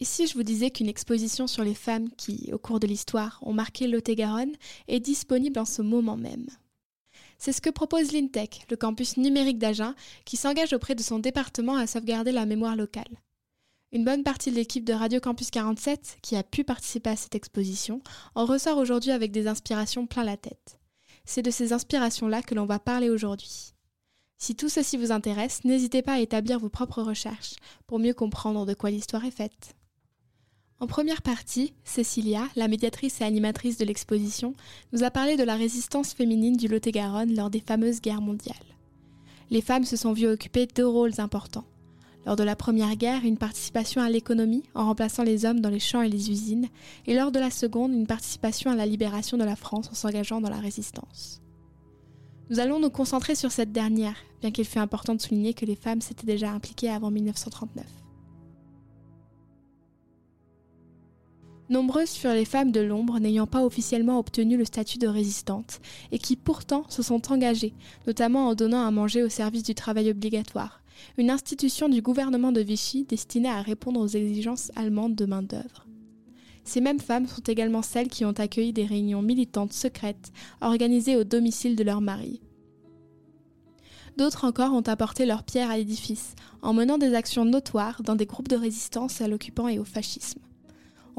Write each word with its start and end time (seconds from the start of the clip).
Et 0.00 0.04
si 0.04 0.26
je 0.26 0.34
vous 0.34 0.44
disais 0.44 0.70
qu'une 0.70 0.88
exposition 0.88 1.46
sur 1.46 1.64
les 1.64 1.74
femmes 1.74 2.08
qui, 2.16 2.50
au 2.52 2.58
cours 2.58 2.78
de 2.78 2.86
l'histoire, 2.86 3.40
ont 3.42 3.52
marqué 3.52 3.88
Lot-et-Garonne 3.88 4.54
est 4.86 5.00
disponible 5.00 5.58
en 5.58 5.64
ce 5.64 5.82
moment 5.82 6.16
même? 6.16 6.46
C'est 7.38 7.52
ce 7.52 7.60
que 7.60 7.70
propose 7.70 8.12
l'INTEC, 8.12 8.66
le 8.70 8.76
campus 8.76 9.16
numérique 9.16 9.58
d'Agen, 9.58 9.94
qui 10.24 10.36
s'engage 10.36 10.72
auprès 10.72 10.94
de 10.94 11.02
son 11.02 11.18
département 11.18 11.76
à 11.76 11.86
sauvegarder 11.86 12.32
la 12.32 12.46
mémoire 12.46 12.76
locale. 12.76 13.22
Une 13.90 14.04
bonne 14.04 14.22
partie 14.22 14.50
de 14.50 14.56
l'équipe 14.56 14.84
de 14.84 14.92
Radio 14.92 15.18
Campus 15.18 15.50
47, 15.50 16.18
qui 16.20 16.36
a 16.36 16.42
pu 16.42 16.62
participer 16.62 17.10
à 17.10 17.16
cette 17.16 17.34
exposition, 17.34 18.02
en 18.34 18.44
ressort 18.44 18.76
aujourd'hui 18.76 19.12
avec 19.12 19.32
des 19.32 19.46
inspirations 19.46 20.06
plein 20.06 20.24
la 20.24 20.36
tête. 20.36 20.78
C'est 21.24 21.42
de 21.42 21.50
ces 21.50 21.72
inspirations-là 21.72 22.42
que 22.42 22.54
l'on 22.54 22.66
va 22.66 22.78
parler 22.78 23.08
aujourd'hui. 23.08 23.72
Si 24.36 24.54
tout 24.54 24.68
ceci 24.68 24.96
vous 24.96 25.10
intéresse, 25.10 25.64
n'hésitez 25.64 26.02
pas 26.02 26.14
à 26.14 26.20
établir 26.20 26.58
vos 26.58 26.68
propres 26.68 27.02
recherches 27.02 27.56
pour 27.86 27.98
mieux 27.98 28.14
comprendre 28.14 28.66
de 28.66 28.74
quoi 28.74 28.90
l'histoire 28.90 29.24
est 29.24 29.30
faite. 29.30 29.77
En 30.80 30.86
première 30.86 31.22
partie, 31.22 31.72
Cécilia, 31.82 32.42
la 32.54 32.68
médiatrice 32.68 33.20
et 33.20 33.24
animatrice 33.24 33.78
de 33.78 33.84
l'exposition, 33.84 34.54
nous 34.92 35.02
a 35.02 35.10
parlé 35.10 35.36
de 35.36 35.42
la 35.42 35.56
résistance 35.56 36.12
féminine 36.12 36.56
du 36.56 36.68
Lot-et-Garonne 36.68 37.34
lors 37.34 37.50
des 37.50 37.58
fameuses 37.58 38.00
guerres 38.00 38.20
mondiales. 38.20 38.56
Les 39.50 39.60
femmes 39.60 39.84
se 39.84 39.96
sont 39.96 40.12
vues 40.12 40.28
occuper 40.28 40.66
deux 40.66 40.86
rôles 40.86 41.18
importants. 41.18 41.64
Lors 42.26 42.36
de 42.36 42.44
la 42.44 42.54
Première 42.54 42.94
Guerre, 42.94 43.24
une 43.24 43.38
participation 43.38 44.02
à 44.02 44.08
l'économie 44.08 44.62
en 44.74 44.84
remplaçant 44.84 45.24
les 45.24 45.44
hommes 45.44 45.58
dans 45.58 45.68
les 45.68 45.80
champs 45.80 46.02
et 46.02 46.08
les 46.08 46.30
usines, 46.30 46.68
et 47.06 47.14
lors 47.14 47.32
de 47.32 47.40
la 47.40 47.50
Seconde, 47.50 47.92
une 47.92 48.06
participation 48.06 48.70
à 48.70 48.76
la 48.76 48.86
libération 48.86 49.36
de 49.36 49.44
la 49.44 49.56
France 49.56 49.88
en 49.90 49.94
s'engageant 49.94 50.40
dans 50.40 50.50
la 50.50 50.60
résistance. 50.60 51.42
Nous 52.50 52.60
allons 52.60 52.78
nous 52.78 52.90
concentrer 52.90 53.34
sur 53.34 53.50
cette 53.50 53.72
dernière, 53.72 54.16
bien 54.40 54.52
qu'il 54.52 54.64
fût 54.64 54.78
important 54.78 55.16
de 55.16 55.20
souligner 55.20 55.54
que 55.54 55.66
les 55.66 55.76
femmes 55.76 56.02
s'étaient 56.02 56.26
déjà 56.26 56.52
impliquées 56.52 56.90
avant 56.90 57.10
1939. 57.10 57.84
Nombreuses 61.70 62.12
furent 62.12 62.32
les 62.32 62.46
femmes 62.46 62.72
de 62.72 62.80
l'ombre 62.80 63.18
n'ayant 63.18 63.46
pas 63.46 63.62
officiellement 63.62 64.18
obtenu 64.18 64.56
le 64.56 64.64
statut 64.64 64.96
de 64.96 65.06
résistante 65.06 65.80
et 66.12 66.18
qui 66.18 66.34
pourtant 66.34 66.84
se 66.88 67.02
sont 67.02 67.30
engagées, 67.30 67.74
notamment 68.06 68.48
en 68.48 68.54
donnant 68.54 68.86
à 68.86 68.90
manger 68.90 69.22
au 69.22 69.28
service 69.28 69.64
du 69.64 69.74
travail 69.74 70.10
obligatoire, 70.10 70.82
une 71.18 71.30
institution 71.30 71.90
du 71.90 72.00
gouvernement 72.00 72.52
de 72.52 72.62
Vichy 72.62 73.04
destinée 73.04 73.50
à 73.50 73.60
répondre 73.60 74.00
aux 74.00 74.06
exigences 74.06 74.72
allemandes 74.76 75.14
de 75.14 75.26
main-d'œuvre. 75.26 75.86
Ces 76.64 76.80
mêmes 76.80 77.00
femmes 77.00 77.26
sont 77.26 77.42
également 77.42 77.82
celles 77.82 78.08
qui 78.08 78.24
ont 78.24 78.32
accueilli 78.32 78.72
des 78.72 78.86
réunions 78.86 79.22
militantes 79.22 79.74
secrètes 79.74 80.32
organisées 80.62 81.16
au 81.16 81.24
domicile 81.24 81.76
de 81.76 81.84
leurs 81.84 82.00
maris. 82.00 82.40
D'autres 84.16 84.46
encore 84.46 84.72
ont 84.72 84.80
apporté 84.80 85.26
leur 85.26 85.44
pierre 85.44 85.70
à 85.70 85.76
l'édifice 85.76 86.34
en 86.62 86.72
menant 86.72 86.96
des 86.96 87.14
actions 87.14 87.44
notoires 87.44 88.02
dans 88.02 88.16
des 88.16 88.26
groupes 88.26 88.48
de 88.48 88.56
résistance 88.56 89.20
à 89.20 89.28
l'occupant 89.28 89.68
et 89.68 89.78
au 89.78 89.84
fascisme. 89.84 90.40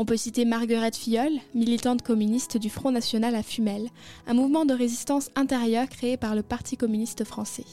On 0.02 0.06
peut 0.06 0.16
citer 0.16 0.46
Marguerite 0.46 0.96
Filleul, 0.96 1.34
militante 1.54 2.04
communiste 2.04 2.56
du 2.56 2.70
Front 2.70 2.94
National 2.94 3.36
à 3.36 3.44
Fumel, 3.44 3.90
un 4.28 4.34
mouvement 4.34 4.64
de 4.64 4.74
résistance 4.74 5.30
intérieure 5.36 5.90
créé 5.90 6.16
par 6.16 6.36
le 6.36 6.42
Parti 6.42 6.78
communiste 6.78 7.26
français. 7.26 7.66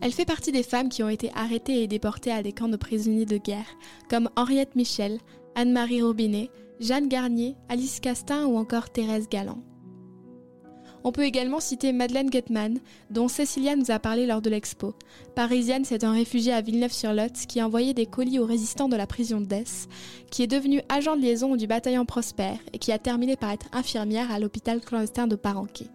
Elle 0.00 0.10
fait 0.10 0.24
partie 0.24 0.50
des 0.50 0.64
femmes 0.64 0.88
qui 0.88 1.04
ont 1.04 1.08
été 1.08 1.30
arrêtées 1.36 1.84
et 1.84 1.86
déportées 1.86 2.32
à 2.32 2.42
des 2.42 2.50
camps 2.50 2.66
de 2.66 2.76
prisonniers 2.76 3.26
de 3.26 3.36
guerre, 3.36 3.78
comme 4.10 4.28
Henriette 4.34 4.74
Michel, 4.74 5.20
Anne-Marie 5.54 6.02
Robinet, 6.02 6.50
Jeanne 6.80 7.06
Garnier, 7.06 7.54
Alice 7.68 8.00
Castin 8.00 8.46
ou 8.46 8.56
encore 8.56 8.90
Thérèse 8.90 9.28
Galland. 9.28 9.62
On 11.06 11.12
peut 11.12 11.22
également 11.22 11.60
citer 11.60 11.92
Madeleine 11.92 12.30
Guttmann, 12.30 12.80
dont 13.10 13.28
Cécilia 13.28 13.76
nous 13.76 13.92
a 13.92 14.00
parlé 14.00 14.26
lors 14.26 14.42
de 14.42 14.50
l'expo. 14.50 14.92
Parisienne, 15.36 15.84
c'est 15.84 16.02
un 16.02 16.10
réfugié 16.10 16.52
à 16.52 16.62
Villeneuve-sur-Lot 16.62 17.46
qui 17.46 17.60
a 17.60 17.66
envoyé 17.66 17.94
des 17.94 18.06
colis 18.06 18.40
aux 18.40 18.44
résistants 18.44 18.88
de 18.88 18.96
la 18.96 19.06
prison 19.06 19.40
d'Ess, 19.40 19.86
qui 20.32 20.42
est 20.42 20.48
devenu 20.48 20.82
agent 20.88 21.14
de 21.14 21.22
liaison 21.22 21.54
du 21.54 21.68
bataillon 21.68 22.06
Prosper 22.06 22.54
et 22.72 22.78
qui 22.78 22.90
a 22.90 22.98
terminé 22.98 23.36
par 23.36 23.52
être 23.52 23.68
infirmière 23.72 24.32
à 24.32 24.40
l'hôpital 24.40 24.80
clandestin 24.80 25.28
de 25.28 25.36
Paranquet. 25.36 25.86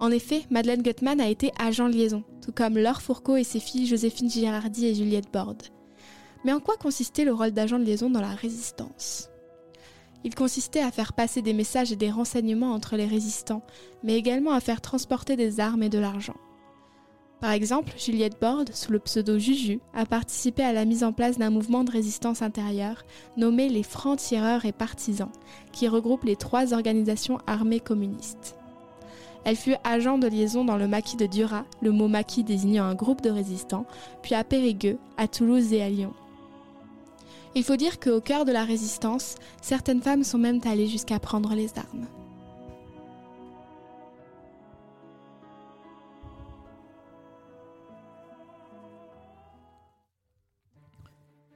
En 0.00 0.10
effet, 0.10 0.42
Madeleine 0.50 0.82
Guttmann 0.82 1.18
a 1.18 1.30
été 1.30 1.50
agent 1.58 1.88
de 1.88 1.94
liaison, 1.94 2.22
tout 2.44 2.52
comme 2.52 2.76
Laure 2.76 3.00
Fourcault 3.00 3.36
et 3.36 3.44
ses 3.44 3.58
filles 3.58 3.86
Joséphine 3.86 4.30
Girardi 4.30 4.84
et 4.84 4.94
Juliette 4.94 5.32
Borde. 5.32 5.62
Mais 6.44 6.52
en 6.52 6.60
quoi 6.60 6.76
consistait 6.76 7.24
le 7.24 7.32
rôle 7.32 7.52
d'agent 7.52 7.78
de 7.78 7.84
liaison 7.84 8.10
dans 8.10 8.20
la 8.20 8.34
résistance? 8.34 9.29
Il 10.24 10.34
consistait 10.34 10.82
à 10.82 10.90
faire 10.90 11.12
passer 11.12 11.42
des 11.42 11.52
messages 11.52 11.92
et 11.92 11.96
des 11.96 12.10
renseignements 12.10 12.72
entre 12.72 12.96
les 12.96 13.06
résistants, 13.06 13.62
mais 14.02 14.16
également 14.16 14.52
à 14.52 14.60
faire 14.60 14.80
transporter 14.80 15.36
des 15.36 15.60
armes 15.60 15.82
et 15.82 15.88
de 15.88 15.98
l'argent. 15.98 16.36
Par 17.40 17.52
exemple, 17.52 17.94
Juliette 17.96 18.38
Borde, 18.38 18.74
sous 18.74 18.92
le 18.92 18.98
pseudo 18.98 19.38
Juju, 19.38 19.80
a 19.94 20.04
participé 20.04 20.62
à 20.62 20.74
la 20.74 20.84
mise 20.84 21.02
en 21.02 21.12
place 21.12 21.38
d'un 21.38 21.48
mouvement 21.48 21.84
de 21.84 21.90
résistance 21.90 22.42
intérieure 22.42 23.04
nommé 23.38 23.70
les 23.70 23.82
Francs-Tireurs 23.82 24.66
et 24.66 24.72
Partisans, 24.72 25.32
qui 25.72 25.88
regroupe 25.88 26.24
les 26.24 26.36
trois 26.36 26.74
organisations 26.74 27.38
armées 27.46 27.80
communistes. 27.80 28.56
Elle 29.44 29.56
fut 29.56 29.76
agent 29.84 30.18
de 30.18 30.26
liaison 30.26 30.66
dans 30.66 30.76
le 30.76 30.86
maquis 30.86 31.16
de 31.16 31.24
Duras, 31.24 31.64
le 31.80 31.92
mot 31.92 32.08
maquis 32.08 32.44
désignant 32.44 32.84
un 32.84 32.94
groupe 32.94 33.22
de 33.22 33.30
résistants, 33.30 33.86
puis 34.22 34.34
à 34.34 34.44
Périgueux, 34.44 34.98
à 35.16 35.26
Toulouse 35.26 35.72
et 35.72 35.82
à 35.82 35.88
Lyon. 35.88 36.12
Il 37.56 37.64
faut 37.64 37.76
dire 37.76 37.98
qu'au 37.98 38.20
cœur 38.20 38.44
de 38.44 38.52
la 38.52 38.64
résistance, 38.64 39.34
certaines 39.60 40.02
femmes 40.02 40.22
sont 40.22 40.38
même 40.38 40.60
allées 40.64 40.86
jusqu'à 40.86 41.18
prendre 41.18 41.54
les 41.54 41.76
armes. 41.76 42.06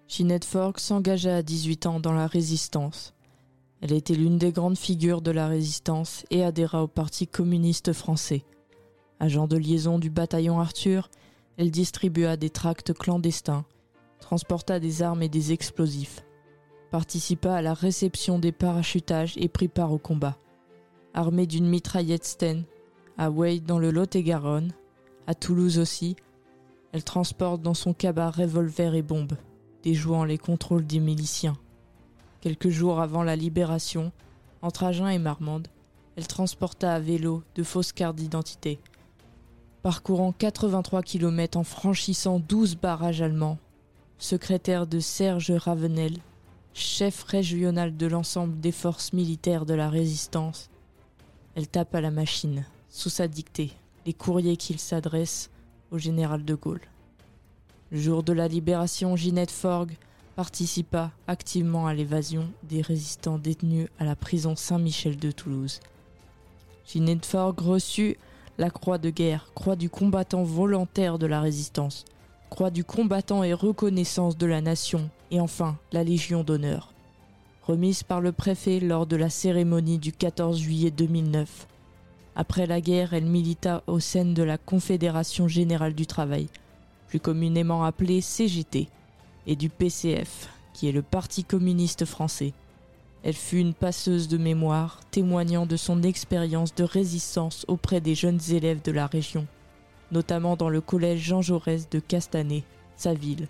Ginette 0.09 0.45
Fork 0.45 0.81
s'engagea 0.81 1.37
à 1.37 1.43
18 1.43 1.87
ans 1.87 2.01
dans 2.01 2.13
la 2.13 2.27
résistance. 2.27 3.15
Elle 3.81 3.93
était 3.93 4.15
l'une 4.15 4.39
des 4.39 4.53
grandes 4.53 4.79
figures 4.79 5.23
de 5.23 5.31
la 5.31 5.47
résistance 5.47 6.25
et 6.31 6.45
adhéra 6.45 6.83
au 6.83 6.89
Parti 6.89 7.27
communiste 7.27 7.93
français. 7.93 8.45
Agent 9.21 9.47
de 9.47 9.57
liaison 9.57 9.99
du 9.99 10.11
bataillon 10.11 10.59
Arthur, 10.61 11.09
elle 11.57 11.71
distribua 11.71 12.37
des 12.37 12.51
tracts 12.51 12.93
clandestins 12.93 13.65
transporta 14.25 14.81
des 14.81 15.03
armes 15.03 15.23
et 15.23 15.29
des 15.29 15.53
explosifs, 15.53 16.25
participa 16.91 17.53
à 17.53 17.61
la 17.61 17.75
réception 17.75 18.39
des 18.39 18.53
parachutages 18.53 19.35
et 19.37 19.49
prit 19.49 19.69
part 19.69 19.93
au 19.93 19.99
combat. 19.99 20.39
Armée 21.13 21.47
d'une 21.47 21.69
mitraillette 21.69 22.25
Sten, 22.25 22.65
à 23.19 23.31
Wade 23.31 23.67
dans 23.67 23.79
le 23.79 23.91
Lot-et-Garonne, 23.91 24.73
à 25.27 25.35
Toulouse 25.35 25.79
aussi, 25.79 26.17
elle 26.93 27.05
transporte 27.05 27.61
dans 27.61 27.75
son 27.75 27.93
cabas 27.93 28.31
revolver 28.31 28.95
et 28.95 29.03
bombes, 29.03 29.37
déjouant 29.83 30.25
les 30.25 30.39
contrôles 30.39 30.87
des 30.87 31.01
miliciens. 31.01 31.59
Quelques 32.41 32.71
jours 32.71 33.01
avant 33.01 33.25
la 33.25 33.37
libération, 33.37 34.11
entre 34.63 34.85
Agen 34.85 35.09
et 35.09 35.19
Marmande, 35.19 35.69
elle 36.17 36.27
transporta 36.27 36.95
à 36.95 36.99
vélo 36.99 37.43
de 37.57 37.63
fausses 37.63 37.93
cartes 37.93 38.17
d'identité. 38.17 38.81
Parcourant 39.83 40.33
83 40.33 41.03
km 41.03 41.59
en 41.59 41.65
franchissant 41.65 42.39
12 42.39 42.77
barrages 42.77 43.21
allemands, 43.21 43.59
secrétaire 44.25 44.87
de 44.87 45.01
Serge 45.01 45.51
Ravenel, 45.51 46.17
chef 46.73 47.25
régional 47.25 47.95
de 47.95 48.07
l'ensemble 48.07 48.59
des 48.59 48.73
forces 48.73 49.13
militaires 49.13 49.67
de 49.67 49.75
la 49.75 49.91
résistance. 49.91 50.71
Elle 51.55 51.69
tape 51.69 51.95
à 51.95 52.01
la 52.01 52.11
machine, 52.11 52.65
sous 52.89 53.11
sa 53.11 53.29
dictée, 53.29 53.73
les 54.07 54.15
courriers 54.15 54.57
qu'il 54.57 54.79
s'adresse 54.79 55.51
au 55.91 55.99
général 55.99 56.43
de 56.43 56.55
Gaulle. 56.55 56.81
Le 57.91 58.01
jour 58.01 58.23
de 58.23 58.33
la 58.33 58.49
libération, 58.49 59.15
Ginette 59.15 59.51
Forgue 59.51 59.99
participa 60.37 61.11
activement 61.27 61.87
à 61.87 61.93
l'évasion 61.93 62.49
des 62.63 62.81
résistants 62.81 63.37
détenus 63.37 63.89
à 63.99 64.05
la 64.05 64.17
prison 64.17 64.57
Saint-Michel 64.57 65.19
de 65.19 65.33
Toulouse. 65.33 65.81
Ginette 66.87 67.27
Forgue 67.27 67.61
reçut 67.61 68.17
la 68.57 68.71
croix 68.71 68.97
de 68.97 69.11
guerre, 69.11 69.51
croix 69.55 69.77
du 69.77 69.91
combattant 69.91 70.45
volontaire 70.45 71.19
de 71.19 71.27
la 71.27 71.43
résistance, 71.43 72.07
croix 72.55 72.71
du 72.71 72.85
combattant 72.85 73.43
et 73.43 73.53
reconnaissance 73.53 74.39
de 74.39 74.47
la 74.47 74.61
nation, 74.61 75.11
et 75.33 75.41
enfin 75.41 75.77
la 75.91 76.05
Légion 76.05 76.45
d'honneur. 76.45 76.93
Remise 77.65 78.05
par 78.05 78.21
le 78.21 78.31
préfet 78.31 78.79
lors 78.79 79.09
de 79.09 79.17
la 79.17 79.29
cérémonie 79.29 79.99
du 79.99 80.13
14 80.13 80.61
juillet 80.61 80.93
2009. 80.93 81.67
Après 82.37 82.69
la 82.69 82.81
guerre, 82.81 83.13
elle 83.13 83.25
milita 83.25 83.83
au 83.89 83.99
sein 83.99 84.27
de 84.27 84.43
la 84.45 84.57
Confédération 84.57 85.49
générale 85.49 85.95
du 85.95 86.07
travail, 86.07 86.47
plus 87.09 87.19
communément 87.19 87.83
appelée 87.83 88.21
CGT, 88.21 88.87
et 89.49 89.57
du 89.57 89.69
PCF, 89.69 90.49
qui 90.75 90.89
est 90.89 90.93
le 90.93 91.03
Parti 91.03 91.43
communiste 91.43 92.05
français. 92.05 92.53
Elle 93.25 93.35
fut 93.35 93.59
une 93.59 93.75
passeuse 93.75 94.29
de 94.29 94.39
mémoire, 94.39 95.01
témoignant 95.11 95.67
de 95.67 95.77
son 95.77 96.05
expérience 96.05 96.73
de 96.73 96.85
résistance 96.85 97.65
auprès 97.67 98.01
des 98.01 98.15
jeunes 98.15 98.39
élèves 98.53 98.81
de 98.81 98.93
la 98.93 99.09
région 99.09 99.45
notamment 100.15 100.57
dans 100.57 100.69
le 100.69 100.81
collège 100.81 101.21
Jean 101.21 101.43
Jaurès 101.43 101.91
de 101.91 101.99
Castanet, 101.99 102.63
sa 102.97 103.13
ville. 103.13 103.49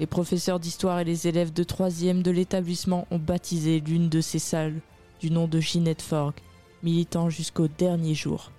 Les 0.00 0.06
professeurs 0.06 0.58
d'histoire 0.58 0.98
et 0.98 1.04
les 1.04 1.28
élèves 1.28 1.52
de 1.52 1.62
3e 1.62 2.22
de 2.22 2.30
l'établissement 2.32 3.06
ont 3.10 3.18
baptisé 3.18 3.80
l'une 3.80 4.08
de 4.08 4.20
ces 4.20 4.40
salles 4.40 4.80
du 5.20 5.30
nom 5.30 5.46
de 5.46 5.60
Ginette 5.60 6.02
Forg, 6.02 6.34
militant 6.82 7.30
jusqu'au 7.30 7.68
dernier 7.68 8.14
jour. 8.14 8.50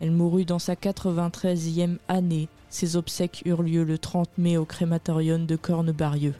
Elle 0.00 0.12
mourut 0.12 0.44
dans 0.44 0.58
sa 0.58 0.74
93e 0.74 1.96
année. 2.06 2.48
Ses 2.68 2.96
obsèques 2.96 3.42
eurent 3.46 3.62
lieu 3.62 3.82
le 3.82 3.98
30 3.98 4.28
mai 4.36 4.56
au 4.56 4.64
crématorium 4.64 5.46
de 5.46 5.56
Cornebarieux. 5.56 6.34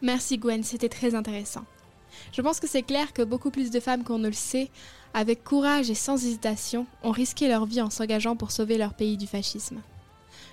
Merci 0.00 0.38
Gwen, 0.38 0.62
c'était 0.62 0.88
très 0.88 1.16
intéressant. 1.16 1.64
Je 2.32 2.42
pense 2.42 2.60
que 2.60 2.68
c'est 2.68 2.82
clair 2.82 3.12
que 3.12 3.22
beaucoup 3.22 3.50
plus 3.50 3.70
de 3.70 3.80
femmes 3.80 4.04
qu'on 4.04 4.18
ne 4.18 4.28
le 4.28 4.34
sait, 4.34 4.70
avec 5.14 5.44
courage 5.44 5.90
et 5.90 5.94
sans 5.94 6.22
hésitation, 6.24 6.86
ont 7.02 7.10
risqué 7.10 7.48
leur 7.48 7.66
vie 7.66 7.80
en 7.80 7.90
s'engageant 7.90 8.36
pour 8.36 8.50
sauver 8.50 8.78
leur 8.78 8.94
pays 8.94 9.16
du 9.16 9.26
fascisme. 9.26 9.80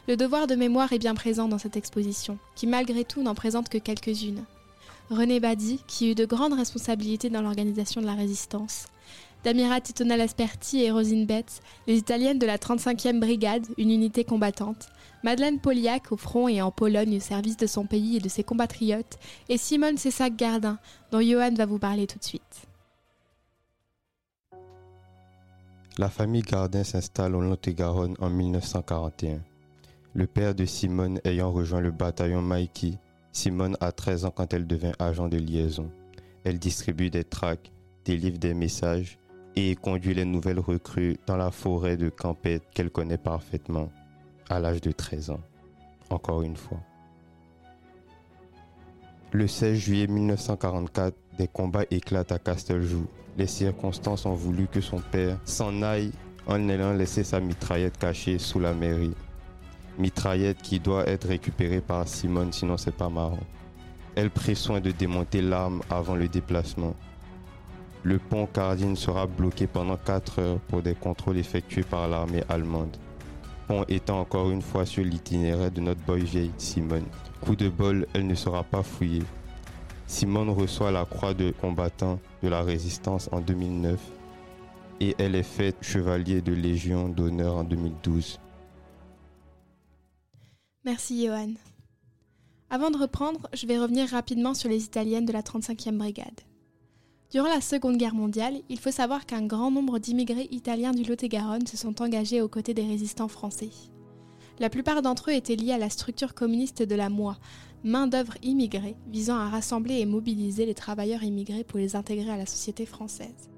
Le 0.07 0.17
devoir 0.17 0.47
de 0.47 0.55
mémoire 0.55 0.93
est 0.93 0.99
bien 0.99 1.15
présent 1.15 1.47
dans 1.47 1.57
cette 1.57 1.77
exposition, 1.77 2.37
qui 2.55 2.67
malgré 2.67 3.03
tout 3.03 3.23
n'en 3.23 3.35
présente 3.35 3.69
que 3.69 3.77
quelques-unes. 3.77 4.43
René 5.09 5.39
Badi, 5.39 5.79
qui 5.87 6.11
eut 6.11 6.15
de 6.15 6.25
grandes 6.25 6.53
responsabilités 6.53 7.29
dans 7.29 7.41
l'organisation 7.41 8.01
de 8.01 8.05
la 8.05 8.13
résistance, 8.13 8.85
Damira 9.43 9.79
Titona 9.79 10.17
Lasperti 10.17 10.81
et 10.81 10.89
Rosine 10.89 11.27
Betts, 11.27 11.61
les 11.85 11.97
Italiennes 11.97 12.39
de 12.39 12.47
la 12.47 12.57
35e 12.57 13.19
Brigade, 13.19 13.67
une 13.77 13.91
unité 13.91 14.23
combattante, 14.23 14.87
Madeleine 15.23 15.59
Poliak 15.59 16.11
au 16.11 16.17
front 16.17 16.47
et 16.47 16.61
en 16.61 16.71
Pologne 16.71 17.17
au 17.17 17.19
service 17.19 17.57
de 17.57 17.67
son 17.67 17.85
pays 17.85 18.17
et 18.17 18.19
de 18.19 18.29
ses 18.29 18.43
compatriotes, 18.43 19.17
et 19.49 19.57
Simone 19.57 19.97
Cessac-Gardin, 19.97 20.77
dont 21.11 21.21
Johan 21.21 21.53
va 21.53 21.65
vous 21.65 21.79
parler 21.79 22.07
tout 22.07 22.19
de 22.19 22.23
suite. 22.23 22.67
La 25.97 26.09
famille 26.09 26.41
Gardin 26.41 26.83
s'installe 26.83 27.35
au 27.35 27.41
Lot-et-Garonne 27.41 28.15
en 28.19 28.29
1941. 28.29 29.39
Le 30.13 30.27
père 30.27 30.53
de 30.53 30.65
Simone 30.65 31.19
ayant 31.23 31.51
rejoint 31.51 31.81
le 31.81 31.91
bataillon 31.91 32.41
Maïki, 32.41 32.97
Simone 33.31 33.77
a 33.79 33.91
13 33.91 34.25
ans 34.25 34.31
quand 34.31 34.53
elle 34.53 34.67
devint 34.67 34.93
agent 34.99 35.27
de 35.27 35.37
liaison. 35.37 35.89
Elle 36.43 36.59
distribue 36.59 37.09
des 37.09 37.23
tracts, 37.23 37.71
délivre 38.05 38.37
des 38.37 38.53
messages 38.53 39.17
et 39.55 39.75
conduit 39.75 40.13
les 40.13 40.25
nouvelles 40.25 40.59
recrues 40.59 41.17
dans 41.27 41.37
la 41.37 41.51
forêt 41.51 41.97
de 41.97 42.09
Campette 42.09 42.63
qu'elle 42.73 42.91
connaît 42.91 43.17
parfaitement 43.17 43.89
à 44.49 44.59
l'âge 44.59 44.81
de 44.81 44.91
13 44.91 45.31
ans. 45.31 45.41
Encore 46.09 46.41
une 46.41 46.55
fois. 46.55 46.79
Le 49.31 49.47
16 49.47 49.77
juillet 49.77 50.07
1944, 50.07 51.15
des 51.37 51.47
combats 51.47 51.85
éclatent 51.91 52.31
à 52.31 52.39
Casteljoux. 52.39 53.07
Les 53.37 53.47
circonstances 53.47 54.25
ont 54.25 54.33
voulu 54.33 54.67
que 54.67 54.81
son 54.81 54.99
père 54.99 55.37
s'en 55.43 55.81
aille 55.81 56.11
en 56.47 56.69
allant 56.69 56.93
laisser 56.93 57.23
sa 57.23 57.39
mitraillette 57.39 57.97
cachée 57.97 58.37
sous 58.37 58.59
la 58.59 58.73
mairie. 58.73 59.15
Mitraillette 59.97 60.61
qui 60.61 60.79
doit 60.79 61.07
être 61.09 61.27
récupérée 61.27 61.81
par 61.81 62.07
Simone 62.07 62.53
sinon 62.53 62.77
c'est 62.77 62.95
pas 62.95 63.09
marrant. 63.09 63.43
Elle 64.15 64.29
prit 64.29 64.55
soin 64.55 64.79
de 64.79 64.91
démonter 64.91 65.41
l'arme 65.41 65.81
avant 65.89 66.15
le 66.15 66.27
déplacement. 66.27 66.95
Le 68.03 68.19
pont 68.19 68.45
Cardine 68.45 68.95
sera 68.95 69.25
bloqué 69.25 69.67
pendant 69.67 69.97
4 69.97 70.39
heures 70.39 70.59
pour 70.67 70.81
des 70.81 70.95
contrôles 70.95 71.37
effectués 71.37 71.83
par 71.83 72.07
l'armée 72.07 72.43
allemande. 72.47 72.95
Pont 73.67 73.83
étant 73.87 74.21
encore 74.21 74.51
une 74.51 74.61
fois 74.61 74.85
sur 74.85 75.03
l'itinéraire 75.03 75.71
de 75.71 75.81
notre 75.81 76.01
boy 76.01 76.21
vieille 76.21 76.51
Simone. 76.57 77.05
Coup 77.41 77.55
de 77.55 77.69
bol, 77.69 78.05
elle 78.13 78.27
ne 78.27 78.35
sera 78.35 78.63
pas 78.63 78.83
fouillée. 78.83 79.23
Simone 80.07 80.49
reçoit 80.49 80.91
la 80.91 81.05
croix 81.05 81.33
de 81.33 81.51
combattant 81.51 82.19
de 82.43 82.47
la 82.47 82.61
résistance 82.61 83.27
en 83.31 83.41
2009 83.41 83.99
et 85.01 85.15
elle 85.17 85.35
est 85.35 85.43
faite 85.43 85.77
chevalier 85.81 86.41
de 86.41 86.53
Légion 86.53 87.09
d'honneur 87.09 87.55
en 87.55 87.63
2012. 87.63 88.39
Merci 90.85 91.25
Johan. 91.25 91.53
Avant 92.69 92.91
de 92.91 92.97
reprendre, 92.97 93.47
je 93.53 93.65
vais 93.65 93.77
revenir 93.77 94.09
rapidement 94.09 94.53
sur 94.53 94.69
les 94.69 94.83
Italiennes 94.83 95.25
de 95.25 95.33
la 95.33 95.41
35e 95.41 95.97
brigade. 95.97 96.41
Durant 97.35 97.49
la 97.49 97.59
Seconde 97.59 97.97
Guerre 97.97 98.15
mondiale, 98.15 98.61
il 98.69 98.79
faut 98.79 98.91
savoir 98.91 99.25
qu'un 99.25 99.45
grand 99.45 99.69
nombre 99.69 99.99
d'immigrés 99.99 100.47
italiens 100.51 100.93
du 100.93 101.03
Lot-et-Garonne 101.03 101.67
se 101.67 101.75
sont 101.75 102.01
engagés 102.01 102.41
aux 102.41 102.47
côtés 102.47 102.73
des 102.73 102.87
résistants 102.87 103.27
français. 103.27 103.71
La 104.57 104.69
plupart 104.69 105.01
d'entre 105.01 105.31
eux 105.31 105.33
étaient 105.33 105.57
liés 105.57 105.73
à 105.73 105.77
la 105.77 105.89
structure 105.89 106.33
communiste 106.33 106.81
de 106.81 106.95
la 106.95 107.09
MOI, 107.09 107.37
main-d'œuvre 107.83 108.35
immigrée 108.41 108.95
visant 109.09 109.35
à 109.35 109.49
rassembler 109.49 109.95
et 109.95 110.05
mobiliser 110.05 110.65
les 110.65 110.73
travailleurs 110.73 111.23
immigrés 111.23 111.65
pour 111.65 111.77
les 111.77 111.97
intégrer 111.97 112.31
à 112.31 112.37
la 112.37 112.45
société 112.45 112.85
française. 112.85 113.49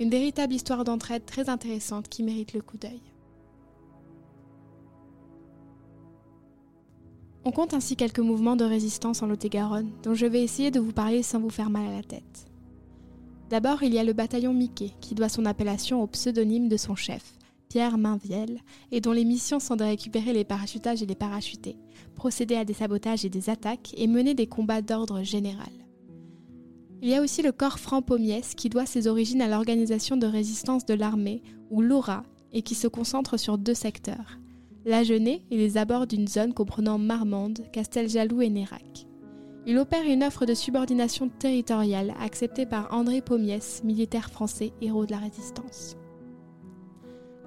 Une 0.00 0.10
véritable 0.10 0.54
histoire 0.54 0.82
d'entraide 0.82 1.24
très 1.24 1.48
intéressante 1.48 2.08
qui 2.08 2.24
mérite 2.24 2.54
le 2.54 2.60
coup 2.60 2.76
d'œil. 2.76 3.02
On 7.44 7.52
compte 7.52 7.72
ainsi 7.72 7.94
quelques 7.94 8.18
mouvements 8.18 8.56
de 8.56 8.64
résistance 8.64 9.22
en 9.22 9.28
Lot-et-Garonne, 9.28 9.92
dont 10.02 10.14
je 10.14 10.26
vais 10.26 10.42
essayer 10.42 10.72
de 10.72 10.80
vous 10.80 10.92
parler 10.92 11.22
sans 11.22 11.38
vous 11.38 11.50
faire 11.50 11.70
mal 11.70 11.86
à 11.86 11.94
la 11.94 12.02
tête. 12.02 12.51
D'abord, 13.52 13.82
il 13.82 13.92
y 13.92 13.98
a 13.98 14.02
le 14.02 14.14
bataillon 14.14 14.54
Mickey, 14.54 14.92
qui 15.02 15.14
doit 15.14 15.28
son 15.28 15.44
appellation 15.44 16.02
au 16.02 16.06
pseudonyme 16.06 16.70
de 16.70 16.78
son 16.78 16.96
chef, 16.96 17.34
Pierre 17.68 17.98
Mainviel, 17.98 18.60
et 18.90 19.02
dont 19.02 19.12
les 19.12 19.26
missions 19.26 19.60
sont 19.60 19.76
de 19.76 19.84
récupérer 19.84 20.32
les 20.32 20.44
parachutages 20.44 21.02
et 21.02 21.06
les 21.06 21.14
parachutés, 21.14 21.76
procéder 22.14 22.54
à 22.56 22.64
des 22.64 22.72
sabotages 22.72 23.26
et 23.26 23.28
des 23.28 23.50
attaques 23.50 23.92
et 23.98 24.06
mener 24.06 24.32
des 24.32 24.46
combats 24.46 24.80
d'ordre 24.80 25.22
général. 25.22 25.68
Il 27.02 27.10
y 27.10 27.14
a 27.14 27.20
aussi 27.20 27.42
le 27.42 27.52
corps 27.52 27.78
franc 27.78 28.00
Pommiès 28.00 28.54
qui 28.54 28.70
doit 28.70 28.86
ses 28.86 29.06
origines 29.06 29.42
à 29.42 29.48
l'organisation 29.48 30.16
de 30.16 30.26
résistance 30.26 30.86
de 30.86 30.94
l'armée, 30.94 31.42
ou 31.68 31.82
l'ORA, 31.82 32.22
et 32.54 32.62
qui 32.62 32.74
se 32.74 32.88
concentre 32.88 33.36
sur 33.36 33.58
deux 33.58 33.74
secteurs, 33.74 34.38
l'Agenais 34.86 35.42
et 35.50 35.58
les 35.58 35.76
abords 35.76 36.06
d'une 36.06 36.26
zone 36.26 36.54
comprenant 36.54 36.96
Marmande, 36.96 37.60
Casteljaloux 37.70 38.40
et 38.40 38.48
Nérac. 38.48 39.06
Il 39.64 39.78
opère 39.78 40.04
une 40.04 40.24
offre 40.24 40.44
de 40.44 40.54
subordination 40.54 41.28
territoriale 41.28 42.14
acceptée 42.20 42.66
par 42.66 42.92
André 42.92 43.20
Pommiès, 43.20 43.84
militaire 43.84 44.28
français, 44.28 44.72
héros 44.80 45.06
de 45.06 45.12
la 45.12 45.18
résistance. 45.18 45.96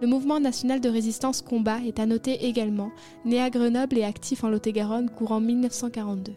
Le 0.01 0.07
mouvement 0.07 0.39
national 0.39 0.79
de 0.79 0.87
résistance 0.87 1.41
Combat 1.41 1.79
est 1.85 1.99
à 1.99 2.05
noter 2.05 2.45
également, 2.45 2.91
né 3.25 3.41
à 3.41 3.49
Grenoble 3.49 3.97
et 3.97 4.03
actif 4.03 4.45
en 4.45 4.49
Lot-et-Garonne 4.49 5.09
courant 5.09 5.41
1942. 5.41 6.33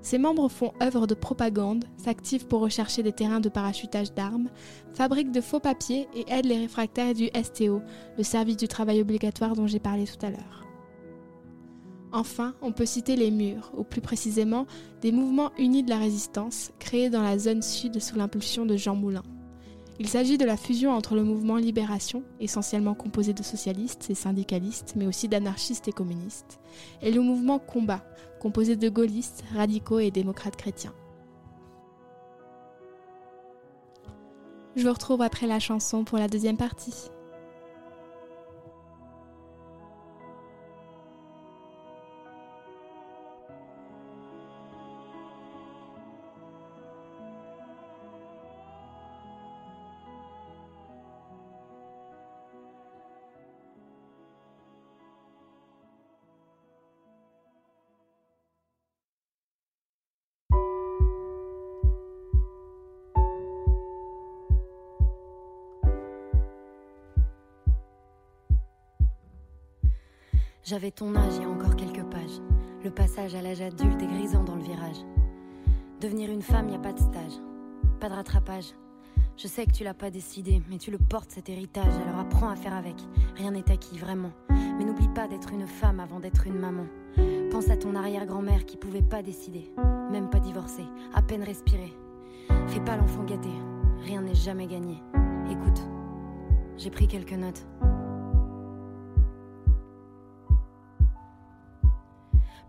Ses 0.00 0.18
membres 0.18 0.48
font 0.48 0.72
œuvre 0.82 1.06
de 1.06 1.14
propagande, 1.14 1.84
s'activent 1.96 2.46
pour 2.46 2.60
rechercher 2.60 3.02
des 3.02 3.12
terrains 3.12 3.40
de 3.40 3.50
parachutage 3.50 4.14
d'armes, 4.14 4.48
fabriquent 4.94 5.30
de 5.30 5.40
faux 5.40 5.60
papiers 5.60 6.08
et 6.14 6.24
aident 6.32 6.46
les 6.46 6.58
réfractaires 6.58 7.14
du 7.14 7.28
STO, 7.42 7.82
le 8.16 8.24
service 8.24 8.56
du 8.56 8.66
travail 8.66 9.00
obligatoire 9.00 9.54
dont 9.54 9.66
j'ai 9.66 9.78
parlé 9.78 10.04
tout 10.04 10.24
à 10.24 10.30
l'heure. 10.30 10.66
Enfin, 12.12 12.54
on 12.60 12.72
peut 12.72 12.84
citer 12.84 13.16
les 13.16 13.30
murs, 13.30 13.72
ou 13.74 13.84
plus 13.84 14.02
précisément 14.02 14.66
des 15.00 15.12
mouvements 15.12 15.50
unis 15.58 15.82
de 15.82 15.88
la 15.88 15.96
résistance 15.96 16.70
créés 16.78 17.08
dans 17.08 17.22
la 17.22 17.38
zone 17.38 17.62
sud 17.62 18.00
sous 18.00 18.16
l'impulsion 18.16 18.66
de 18.66 18.76
Jean 18.76 18.94
Moulin. 18.94 19.22
Il 19.98 20.08
s'agit 20.08 20.36
de 20.36 20.44
la 20.44 20.58
fusion 20.58 20.92
entre 20.92 21.14
le 21.14 21.22
mouvement 21.22 21.56
Libération, 21.56 22.22
essentiellement 22.38 22.94
composé 22.94 23.32
de 23.32 23.42
socialistes 23.42 24.10
et 24.10 24.14
syndicalistes, 24.14 24.92
mais 24.94 25.06
aussi 25.06 25.28
d'anarchistes 25.28 25.88
et 25.88 25.92
communistes, 25.92 26.60
et 27.00 27.12
le 27.12 27.22
mouvement 27.22 27.58
Combat, 27.58 28.04
composé 28.40 28.76
de 28.76 28.88
gaullistes, 28.90 29.44
radicaux 29.54 29.98
et 29.98 30.10
démocrates 30.10 30.56
chrétiens. 30.56 30.94
Je 34.76 34.82
vous 34.82 34.92
retrouve 34.92 35.22
après 35.22 35.46
la 35.46 35.60
chanson 35.60 36.04
pour 36.04 36.18
la 36.18 36.28
deuxième 36.28 36.56
partie. 36.56 37.10
J'avais 70.72 70.90
ton 70.90 71.14
âge 71.16 71.34
il 71.36 71.42
y 71.42 71.44
a 71.44 71.50
encore 71.50 71.76
quelques 71.76 72.02
pages. 72.04 72.40
Le 72.82 72.90
passage 72.90 73.34
à 73.34 73.42
l'âge 73.42 73.60
adulte 73.60 74.00
est 74.00 74.06
grisant 74.06 74.42
dans 74.42 74.56
le 74.56 74.62
virage. 74.62 75.04
Devenir 76.00 76.30
une 76.30 76.40
femme, 76.40 76.70
y 76.70 76.74
a 76.74 76.78
pas 76.78 76.94
de 76.94 76.98
stage, 76.98 77.34
pas 78.00 78.08
de 78.08 78.14
rattrapage. 78.14 78.72
Je 79.36 79.48
sais 79.48 79.66
que 79.66 79.72
tu 79.72 79.84
l'as 79.84 79.92
pas 79.92 80.10
décidé, 80.10 80.62
mais 80.70 80.78
tu 80.78 80.90
le 80.90 80.96
portes 80.96 81.30
cet 81.30 81.50
héritage, 81.50 81.92
alors 82.06 82.20
apprends 82.20 82.48
à 82.48 82.56
faire 82.56 82.72
avec. 82.72 82.94
Rien 83.36 83.50
n'est 83.50 83.70
acquis, 83.70 83.98
vraiment. 83.98 84.30
Mais 84.48 84.86
n'oublie 84.86 85.10
pas 85.10 85.28
d'être 85.28 85.52
une 85.52 85.66
femme 85.66 86.00
avant 86.00 86.20
d'être 86.20 86.46
une 86.46 86.58
maman. 86.58 86.86
Pense 87.50 87.68
à 87.68 87.76
ton 87.76 87.94
arrière-grand-mère 87.94 88.64
qui 88.64 88.78
pouvait 88.78 89.02
pas 89.02 89.20
décider, 89.20 89.70
même 90.10 90.30
pas 90.30 90.40
divorcer, 90.40 90.86
à 91.12 91.20
peine 91.20 91.42
respirer. 91.42 91.92
Fais 92.68 92.80
pas 92.80 92.96
l'enfant 92.96 93.24
gâté, 93.24 93.50
rien 94.04 94.22
n'est 94.22 94.34
jamais 94.34 94.68
gagné. 94.68 95.02
Écoute, 95.50 95.82
j'ai 96.78 96.88
pris 96.88 97.08
quelques 97.08 97.34
notes. 97.34 97.66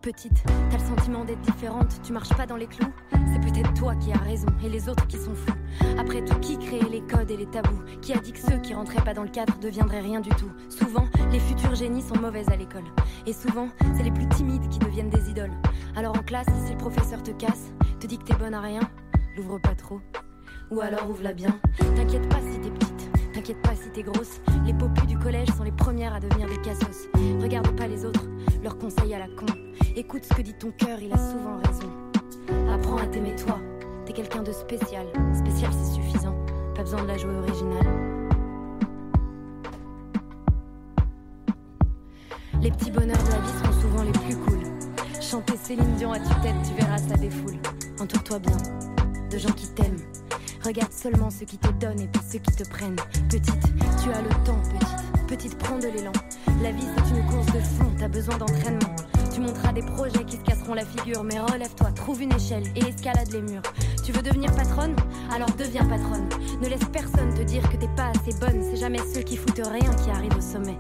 Petite, 0.04 0.44
t'as 0.70 0.78
le 0.78 0.84
sentiment 0.84 1.24
d'être 1.24 1.40
différente, 1.40 2.02
tu 2.04 2.12
marches 2.12 2.36
pas 2.36 2.46
dans 2.46 2.58
les 2.58 2.68
clous. 2.68 2.92
C'est 3.14 3.40
peut-être 3.40 3.74
toi 3.74 3.96
qui 3.96 4.12
as 4.12 4.18
raison 4.18 4.48
et 4.62 4.68
les 4.68 4.90
autres 4.90 5.08
qui 5.08 5.16
sont 5.16 5.34
fous. 5.34 5.56
Après 5.98 6.22
tout, 6.26 6.38
qui 6.42 6.60
créait 6.60 6.90
les 6.90 7.00
codes 7.00 7.32
et 7.32 7.38
les 7.38 7.46
tabous? 7.46 7.82
Qui 8.02 8.12
a 8.12 8.18
dit 8.18 8.34
que 8.34 8.40
ceux 8.40 8.58
qui 8.58 8.74
rentraient 8.74 9.02
pas 9.02 9.14
dans 9.14 9.24
le 9.24 9.30
cadre 9.30 9.58
deviendraient 9.60 10.02
rien 10.02 10.20
du 10.20 10.30
tout? 10.32 10.52
Souvent, 10.68 11.08
les 11.32 11.40
futurs 11.40 11.74
génies 11.76 12.02
sont 12.02 12.20
mauvaises 12.20 12.50
à 12.50 12.58
l'école. 12.58 12.84
Et 13.26 13.32
souvent, 13.32 13.70
c'est 13.96 14.04
les 14.04 14.12
plus 14.12 14.28
timides 14.28 14.68
qui 14.68 14.80
deviennent 14.80 15.10
des 15.10 15.30
idoles. 15.30 15.54
Alors 15.96 16.18
en 16.18 16.22
classe, 16.22 16.48
si 16.66 16.74
le 16.74 16.78
professeur 16.78 17.24
te 17.24 17.32
casse, 17.32 17.72
te 18.02 18.06
dit 18.06 18.18
que 18.18 18.26
t'es 18.26 18.36
bonne 18.36 18.56
à 18.56 18.60
rien, 18.60 18.82
l'ouvre 19.38 19.58
pas 19.58 19.74
trop. 19.74 20.02
Ou 20.70 20.82
alors 20.82 21.10
ouvre-la 21.10 21.32
bien. 21.32 21.58
T'inquiète 21.96 22.28
pas 22.28 22.42
si 22.52 22.60
t'es 22.60 22.72
petite, 22.72 22.93
t'inquiète 23.44 23.62
pas 23.62 23.76
si 23.76 23.90
t'es 23.90 24.04
grosse. 24.04 24.40
Les 24.66 24.74
popus 24.74 25.06
du 25.06 25.18
collège 25.18 25.50
sont 25.58 25.64
les 25.64 25.72
premières 25.74 26.14
à 26.14 26.20
devenir 26.22 26.48
des 26.48 26.62
cassos. 26.62 27.10
Regarde 27.42 27.76
pas 27.76 27.88
les 27.88 28.06
autres, 28.06 28.24
leurs 28.64 28.78
conseils 28.78 29.14
à 29.14 29.20
la 29.20 29.28
con. 29.28 29.46
Écoute 29.98 30.24
ce 30.24 30.34
que 30.34 30.42
dit 30.42 30.54
ton 30.54 30.72
cœur, 30.72 30.98
il 31.02 31.12
a 31.12 31.18
souvent 31.18 31.58
raison. 31.58 31.90
Apprends 32.74 32.96
à 32.96 33.06
t'aimer 33.06 33.36
toi, 33.36 33.60
t'es 34.06 34.14
quelqu'un 34.14 34.44
de 34.44 34.52
spécial. 34.54 35.08
Spécial 35.34 35.72
c'est 35.74 35.94
suffisant, 35.94 36.36
pas 36.74 36.84
besoin 36.84 37.04
de 37.04 37.08
la 37.08 37.18
jouer 37.18 37.36
originale. 37.36 37.86
Les 42.62 42.72
petits 42.72 42.92
bonheurs 42.92 43.24
de 43.24 43.30
la 43.30 43.40
vie 43.40 43.66
sont 43.66 43.82
souvent 43.82 44.04
les 44.04 44.12
plus 44.14 44.38
cool. 44.38 44.60
Chanter 45.22 45.58
Céline 45.58 45.96
Dion 45.98 46.14
à 46.14 46.20
tue-tête, 46.20 46.56
tu 46.66 46.82
verras, 46.82 46.98
ça 46.98 47.18
défoule. 47.18 47.58
Entoure-toi 48.00 48.40
bien 48.40 48.58
de 49.30 49.38
gens 49.38 49.52
qui 49.52 49.68
t'aiment. 49.68 50.00
Regarde 50.66 50.94
seulement 50.94 51.30
ceux 51.30 51.46
qui 51.46 51.58
te 51.58 51.68
donnent 51.74 52.00
et 52.00 52.08
pas 52.08 52.22
ceux 52.26 52.40
qui 52.40 52.56
te 52.56 52.64
prennent. 52.64 52.96
Petite, 53.30 53.60
tu 54.02 54.10
as 54.12 54.22
le 54.22 54.30
temps, 54.46 54.62
petite. 54.72 55.28
Petite, 55.28 55.58
prends 55.58 55.78
de 55.78 55.88
l'élan. 55.88 56.14
La 56.62 56.72
vie, 56.72 56.86
c'est 56.96 57.18
une 57.18 57.26
course 57.26 57.48
de 57.48 57.60
fond, 57.60 57.92
t'as 58.00 58.08
besoin 58.08 58.38
d'entraînement. 58.38 58.96
Tu 59.34 59.42
monteras 59.42 59.74
des 59.74 59.82
projets 59.82 60.24
qui 60.24 60.38
te 60.38 60.46
casseront 60.46 60.74
la 60.74 60.86
figure, 60.86 61.22
mais 61.26 61.38
relève-toi, 61.38 61.92
trouve 61.92 62.22
une 62.22 62.32
échelle 62.34 62.64
et 62.78 62.88
escalade 62.88 63.30
les 63.34 63.42
murs. 63.42 63.62
Tu 64.06 64.14
veux 64.14 64.22
devenir 64.22 64.56
patronne? 64.56 64.96
Alors 65.34 65.50
deviens 65.58 65.86
patronne. 65.86 66.30
Ne 66.62 66.70
laisse 66.70 66.86
personne 66.94 67.34
te 67.34 67.42
dire 67.42 67.68
que 67.70 67.76
t'es 67.76 67.90
pas 67.98 68.12
assez 68.12 68.38
bonne, 68.40 68.64
c'est 68.64 68.78
jamais 68.78 69.00
ceux 69.14 69.22
qui 69.22 69.36
foutent 69.36 69.68
rien 69.70 69.94
qui 69.96 70.10
arrivent 70.12 70.38
au 70.38 70.42
sommet. 70.42 70.78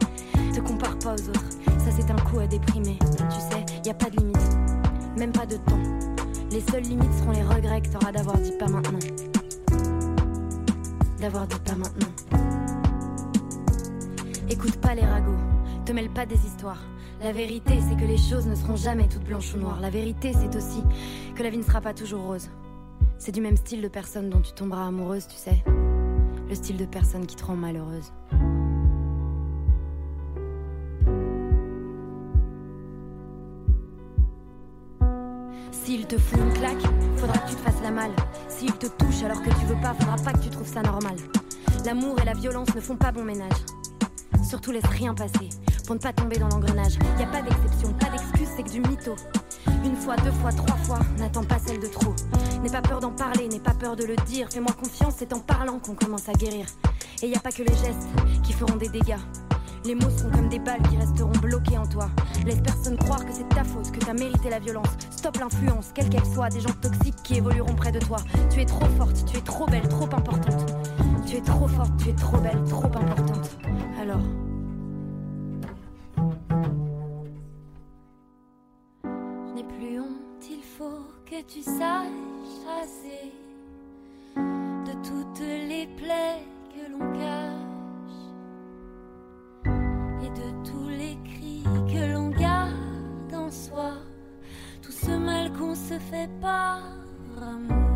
Te 0.53 0.61
compare 0.61 0.97
pas 0.99 1.15
aux 1.15 1.29
autres, 1.29 1.49
ça 1.65 1.91
c'est 1.91 2.09
un 2.09 2.19
coup 2.29 2.39
à 2.39 2.47
déprimer. 2.47 2.97
Tu 2.99 3.39
sais, 3.51 3.65
y 3.85 3.89
a 3.89 3.93
pas 3.93 4.09
de 4.09 4.17
limite, 4.17 4.57
même 5.17 5.33
pas 5.33 5.45
de 5.45 5.57
temps. 5.57 5.83
Les 6.51 6.61
seules 6.61 6.83
limites 6.83 7.13
seront 7.19 7.31
les 7.31 7.43
regrets 7.43 7.81
que 7.81 7.89
t'auras 7.89 8.13
d'avoir 8.13 8.37
dit 8.37 8.53
pas 8.57 8.67
maintenant. 8.67 8.99
D'avoir 11.23 11.47
pas 11.47 11.75
maintenant. 11.75 12.09
Écoute 14.49 14.75
pas 14.81 14.93
les 14.93 15.05
ragots, 15.05 15.37
te 15.85 15.93
mêle 15.93 16.09
pas 16.09 16.25
des 16.25 16.35
histoires. 16.35 16.81
La 17.21 17.31
vérité, 17.31 17.79
c'est 17.79 17.95
que 17.95 18.05
les 18.05 18.17
choses 18.17 18.45
ne 18.45 18.55
seront 18.55 18.75
jamais 18.75 19.07
toutes 19.07 19.23
blanches 19.23 19.53
ou 19.53 19.57
noires. 19.57 19.79
La 19.79 19.89
vérité, 19.89 20.33
c'est 20.33 20.53
aussi 20.53 20.83
que 21.33 21.41
la 21.41 21.49
vie 21.49 21.59
ne 21.59 21.63
sera 21.63 21.79
pas 21.79 21.93
toujours 21.93 22.23
rose. 22.23 22.49
C'est 23.17 23.31
du 23.31 23.39
même 23.39 23.55
style 23.55 23.81
de 23.81 23.87
personne 23.87 24.29
dont 24.29 24.41
tu 24.41 24.51
tomberas 24.51 24.87
amoureuse, 24.87 25.25
tu 25.29 25.37
sais. 25.37 25.63
Le 26.49 26.55
style 26.55 26.75
de 26.75 26.83
personne 26.83 27.25
qui 27.25 27.37
te 27.37 27.45
rend 27.45 27.55
malheureuse. 27.55 28.11
S'il 35.71 36.05
te 36.05 36.17
fout 36.17 36.39
une 36.39 36.51
claque, 36.51 36.83
faudra 37.23 37.39
que 37.39 37.49
tu 37.49 37.55
te 37.55 37.61
fasses 37.61 37.81
la 37.81 37.91
malle. 37.91 38.11
S'il 38.49 38.73
te 38.73 38.87
touche 38.87 39.23
alors 39.23 39.41
que 39.41 39.49
tu 39.49 39.65
veux 39.65 39.79
pas, 39.81 39.93
faudra 39.93 40.17
pas 40.17 40.33
que 40.33 40.39
tu 40.39 40.49
trouves 40.49 40.67
ça 40.67 40.81
normal. 40.81 41.15
L'amour 41.85 42.19
et 42.21 42.25
la 42.25 42.33
violence 42.33 42.73
ne 42.75 42.81
font 42.81 42.97
pas 42.97 43.11
bon 43.11 43.23
ménage. 43.23 43.63
Surtout 44.43 44.71
laisse 44.71 44.85
rien 44.85 45.13
passer 45.13 45.49
pour 45.85 45.95
ne 45.95 46.01
pas 46.01 46.11
tomber 46.11 46.37
dans 46.37 46.49
l'engrenage. 46.49 46.95
Y 47.17 47.23
a 47.23 47.27
pas 47.27 47.41
d'exception, 47.41 47.93
pas 47.93 48.09
d'excuse, 48.09 48.47
c'est 48.57 48.63
que 48.63 48.69
du 48.69 48.81
mytho. 48.81 49.15
Une 49.85 49.95
fois, 49.95 50.17
deux 50.17 50.31
fois, 50.31 50.51
trois 50.51 50.75
fois, 50.77 50.99
n'attends 51.17 51.43
pas 51.43 51.59
celle 51.65 51.79
de 51.79 51.87
trop. 51.87 52.13
N'aie 52.61 52.69
pas 52.69 52.81
peur 52.81 52.99
d'en 52.99 53.11
parler, 53.11 53.47
n'aie 53.47 53.59
pas 53.59 53.73
peur 53.73 53.95
de 53.95 54.03
le 54.03 54.15
dire. 54.27 54.47
Fais-moi 54.51 54.73
confiance, 54.73 55.15
c'est 55.17 55.33
en 55.33 55.39
parlant 55.39 55.79
qu'on 55.79 55.95
commence 55.95 56.27
à 56.27 56.33
guérir. 56.33 56.65
Et 57.21 57.27
y 57.29 57.35
a 57.35 57.39
pas 57.39 57.51
que 57.51 57.63
les 57.63 57.73
gestes 57.73 58.07
qui 58.43 58.51
feront 58.51 58.75
des 58.75 58.89
dégâts. 58.89 59.15
Les 59.85 59.95
mots 59.95 60.09
seront 60.09 60.31
comme 60.31 60.47
des 60.47 60.59
balles 60.59 60.81
qui 60.89 60.95
resteront 60.95 61.37
bloquées 61.41 61.77
en 61.77 61.85
toi. 61.85 62.09
Laisse 62.45 62.61
personne 62.61 62.97
croire 62.97 63.25
que 63.25 63.33
c'est 63.33 63.47
ta 63.49 63.65
faute, 63.65 63.91
que 63.91 63.99
t'as 63.99 64.13
mérité 64.13 64.49
la 64.49 64.59
violence. 64.59 64.87
Stop 65.11 65.37
l'influence, 65.37 65.91
quelle 65.93 66.09
qu'elle 66.09 66.25
soit, 66.25 66.47
des 66.49 66.61
gens 66.61 66.73
toxiques 66.81 67.21
qui 67.23 67.35
évolueront 67.35 67.75
près 67.75 67.91
de 67.91 67.99
toi. 67.99 68.17
Tu 68.49 68.61
es 68.61 68.65
trop 68.65 68.85
forte, 68.97 69.25
tu 69.25 69.37
es 69.37 69.41
trop 69.41 69.65
belle, 69.65 69.87
trop 69.89 70.05
importante. 70.05 70.73
Tu 71.27 71.35
es 71.35 71.41
trop 71.41 71.67
forte, 71.67 71.91
tu 71.97 72.09
es 72.09 72.13
trop 72.13 72.37
belle, 72.37 72.63
trop 72.69 72.85
importante. 72.85 73.57
Alors. 73.99 74.21
Je 79.03 79.53
n'ai 79.53 79.63
plus 79.63 79.99
honte, 79.99 80.49
il 80.49 80.63
faut 80.63 81.03
que 81.25 81.41
tu 81.45 81.61
saches 81.61 82.07
chasser 82.63 83.33
de 84.37 84.93
toutes 85.03 85.41
les 85.41 85.87
plaies 85.97 86.45
que 86.73 86.91
l'on 86.91 87.11
cache 87.13 87.62
se 95.93 95.99
fait 95.99 96.29
par 96.41 96.79
amour. 97.37 97.87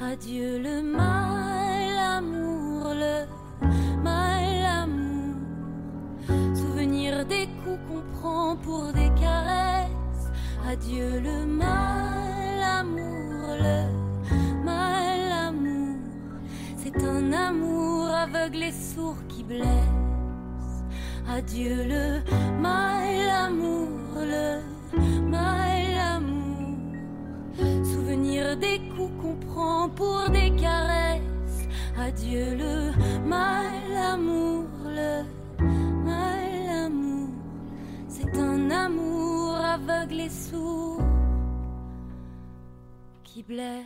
Adieu 0.00 0.58
le 0.58 0.82
mal, 0.82 1.96
amour, 2.18 2.92
le 2.94 3.16
mal, 4.02 4.64
amour. 4.82 5.34
Souvenir 6.54 7.24
des 7.26 7.48
coups 7.62 7.80
qu'on 7.88 8.02
prend 8.16 8.56
pour 8.56 8.92
des 8.92 9.10
caresses. 9.20 10.26
Adieu 10.68 11.20
le 11.28 11.46
mal, 11.46 12.62
amour, 12.80 13.46
le 13.66 13.78
mal, 14.64 15.32
amour. 15.48 15.98
C'est 16.76 16.98
un 17.02 17.32
amour 17.32 18.10
aveugle 18.10 18.62
et 18.64 18.72
sourd 18.72 19.20
qui 19.28 19.42
blesse. 19.42 20.74
Adieu 21.28 21.76
le 21.94 22.04
mal, 22.60 23.28
amour, 23.46 23.88
le 24.34 24.73
Des 28.60 28.78
coups 28.96 29.10
qu'on 29.20 29.34
prend 29.34 29.88
pour 29.88 30.30
des 30.30 30.54
caresses. 30.54 31.66
Adieu 31.98 32.54
le 32.54 32.92
mal, 33.26 33.92
amour, 33.96 34.64
le 34.84 35.24
mal, 36.04 36.86
amour. 36.86 37.30
C'est 38.08 38.32
un 38.38 38.70
amour 38.70 39.56
aveugle 39.56 40.20
et 40.20 40.30
sourd 40.30 41.00
qui 43.24 43.42
blesse. 43.42 43.84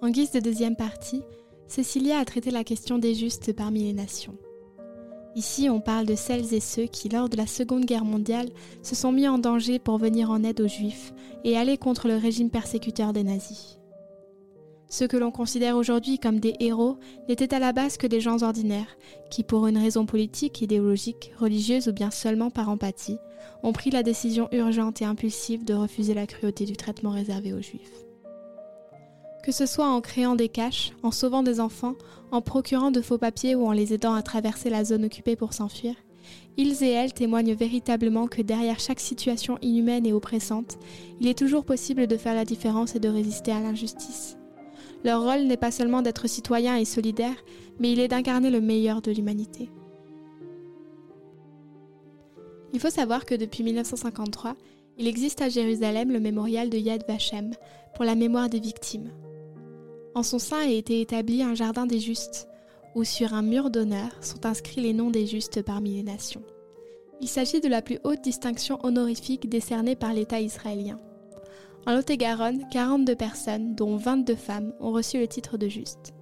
En 0.00 0.10
guise 0.10 0.30
de 0.30 0.38
deuxième 0.38 0.76
partie, 0.76 1.22
Cécilia 1.66 2.20
a 2.20 2.24
traité 2.24 2.52
la 2.52 2.62
question 2.62 2.98
des 2.98 3.14
justes 3.14 3.52
parmi 3.52 3.82
les 3.82 3.92
nations. 3.92 4.38
Ici, 5.36 5.68
on 5.68 5.80
parle 5.80 6.06
de 6.06 6.14
celles 6.14 6.54
et 6.54 6.60
ceux 6.60 6.86
qui, 6.86 7.10
lors 7.10 7.28
de 7.28 7.36
la 7.36 7.46
Seconde 7.46 7.84
Guerre 7.84 8.06
mondiale, 8.06 8.48
se 8.82 8.94
sont 8.94 9.12
mis 9.12 9.28
en 9.28 9.36
danger 9.36 9.78
pour 9.78 9.98
venir 9.98 10.30
en 10.30 10.42
aide 10.42 10.62
aux 10.62 10.66
Juifs 10.66 11.12
et 11.44 11.58
aller 11.58 11.76
contre 11.76 12.08
le 12.08 12.16
régime 12.16 12.48
persécuteur 12.48 13.12
des 13.12 13.22
nazis. 13.22 13.78
Ceux 14.88 15.06
que 15.06 15.18
l'on 15.18 15.30
considère 15.30 15.76
aujourd'hui 15.76 16.18
comme 16.18 16.40
des 16.40 16.54
héros 16.58 16.96
n'étaient 17.28 17.52
à 17.52 17.58
la 17.58 17.74
base 17.74 17.98
que 17.98 18.06
des 18.06 18.22
gens 18.22 18.42
ordinaires, 18.42 18.96
qui, 19.30 19.42
pour 19.42 19.66
une 19.66 19.76
raison 19.76 20.06
politique, 20.06 20.62
idéologique, 20.62 21.32
religieuse 21.38 21.88
ou 21.88 21.92
bien 21.92 22.10
seulement 22.10 22.50
par 22.50 22.70
empathie, 22.70 23.18
ont 23.62 23.74
pris 23.74 23.90
la 23.90 24.02
décision 24.02 24.48
urgente 24.52 25.02
et 25.02 25.04
impulsive 25.04 25.66
de 25.66 25.74
refuser 25.74 26.14
la 26.14 26.26
cruauté 26.26 26.64
du 26.64 26.78
traitement 26.78 27.10
réservé 27.10 27.52
aux 27.52 27.60
Juifs. 27.60 28.05
Que 29.46 29.52
ce 29.52 29.64
soit 29.64 29.86
en 29.86 30.00
créant 30.00 30.34
des 30.34 30.48
caches, 30.48 30.90
en 31.04 31.12
sauvant 31.12 31.44
des 31.44 31.60
enfants, 31.60 31.94
en 32.32 32.42
procurant 32.42 32.90
de 32.90 33.00
faux 33.00 33.16
papiers 33.16 33.54
ou 33.54 33.64
en 33.64 33.70
les 33.70 33.94
aidant 33.94 34.14
à 34.14 34.22
traverser 34.22 34.70
la 34.70 34.82
zone 34.82 35.04
occupée 35.04 35.36
pour 35.36 35.52
s'enfuir, 35.52 35.94
ils 36.56 36.82
et 36.82 36.90
elles 36.90 37.12
témoignent 37.12 37.54
véritablement 37.54 38.26
que 38.26 38.42
derrière 38.42 38.80
chaque 38.80 38.98
situation 38.98 39.56
inhumaine 39.62 40.04
et 40.04 40.12
oppressante, 40.12 40.78
il 41.20 41.28
est 41.28 41.38
toujours 41.38 41.64
possible 41.64 42.08
de 42.08 42.16
faire 42.16 42.34
la 42.34 42.44
différence 42.44 42.96
et 42.96 42.98
de 42.98 43.08
résister 43.08 43.52
à 43.52 43.60
l'injustice. 43.60 44.36
Leur 45.04 45.22
rôle 45.22 45.44
n'est 45.44 45.56
pas 45.56 45.70
seulement 45.70 46.02
d'être 46.02 46.26
citoyen 46.26 46.74
et 46.74 46.84
solidaire, 46.84 47.36
mais 47.78 47.92
il 47.92 48.00
est 48.00 48.08
d'incarner 48.08 48.50
le 48.50 48.60
meilleur 48.60 49.00
de 49.00 49.12
l'humanité. 49.12 49.70
Il 52.72 52.80
faut 52.80 52.90
savoir 52.90 53.24
que 53.24 53.36
depuis 53.36 53.62
1953, 53.62 54.56
il 54.98 55.06
existe 55.06 55.40
à 55.40 55.48
Jérusalem 55.48 56.10
le 56.10 56.18
mémorial 56.18 56.68
de 56.68 56.78
Yad 56.78 57.04
Vashem 57.06 57.52
pour 57.94 58.04
la 58.04 58.16
mémoire 58.16 58.48
des 58.48 58.58
victimes. 58.58 59.12
En 60.16 60.22
son 60.22 60.38
sein 60.38 60.60
a 60.60 60.70
été 60.70 61.02
établi 61.02 61.42
un 61.42 61.54
jardin 61.54 61.84
des 61.84 62.00
justes, 62.00 62.48
où 62.94 63.04
sur 63.04 63.34
un 63.34 63.42
mur 63.42 63.68
d'honneur 63.68 64.08
sont 64.22 64.46
inscrits 64.46 64.80
les 64.80 64.94
noms 64.94 65.10
des 65.10 65.26
justes 65.26 65.60
parmi 65.60 65.96
les 65.96 66.02
nations. 66.02 66.42
Il 67.20 67.28
s'agit 67.28 67.60
de 67.60 67.68
la 67.68 67.82
plus 67.82 67.98
haute 68.02 68.22
distinction 68.22 68.78
honorifique 68.82 69.46
décernée 69.46 69.94
par 69.94 70.14
l'État 70.14 70.40
israélien. 70.40 70.98
En 71.86 71.92
Lot-et-Garonne, 71.92 72.66
42 72.70 73.14
personnes, 73.14 73.74
dont 73.74 73.98
22 73.98 74.36
femmes, 74.36 74.72
ont 74.80 74.90
reçu 74.90 75.18
le 75.18 75.28
titre 75.28 75.58
de 75.58 75.68
juste. 75.68 76.14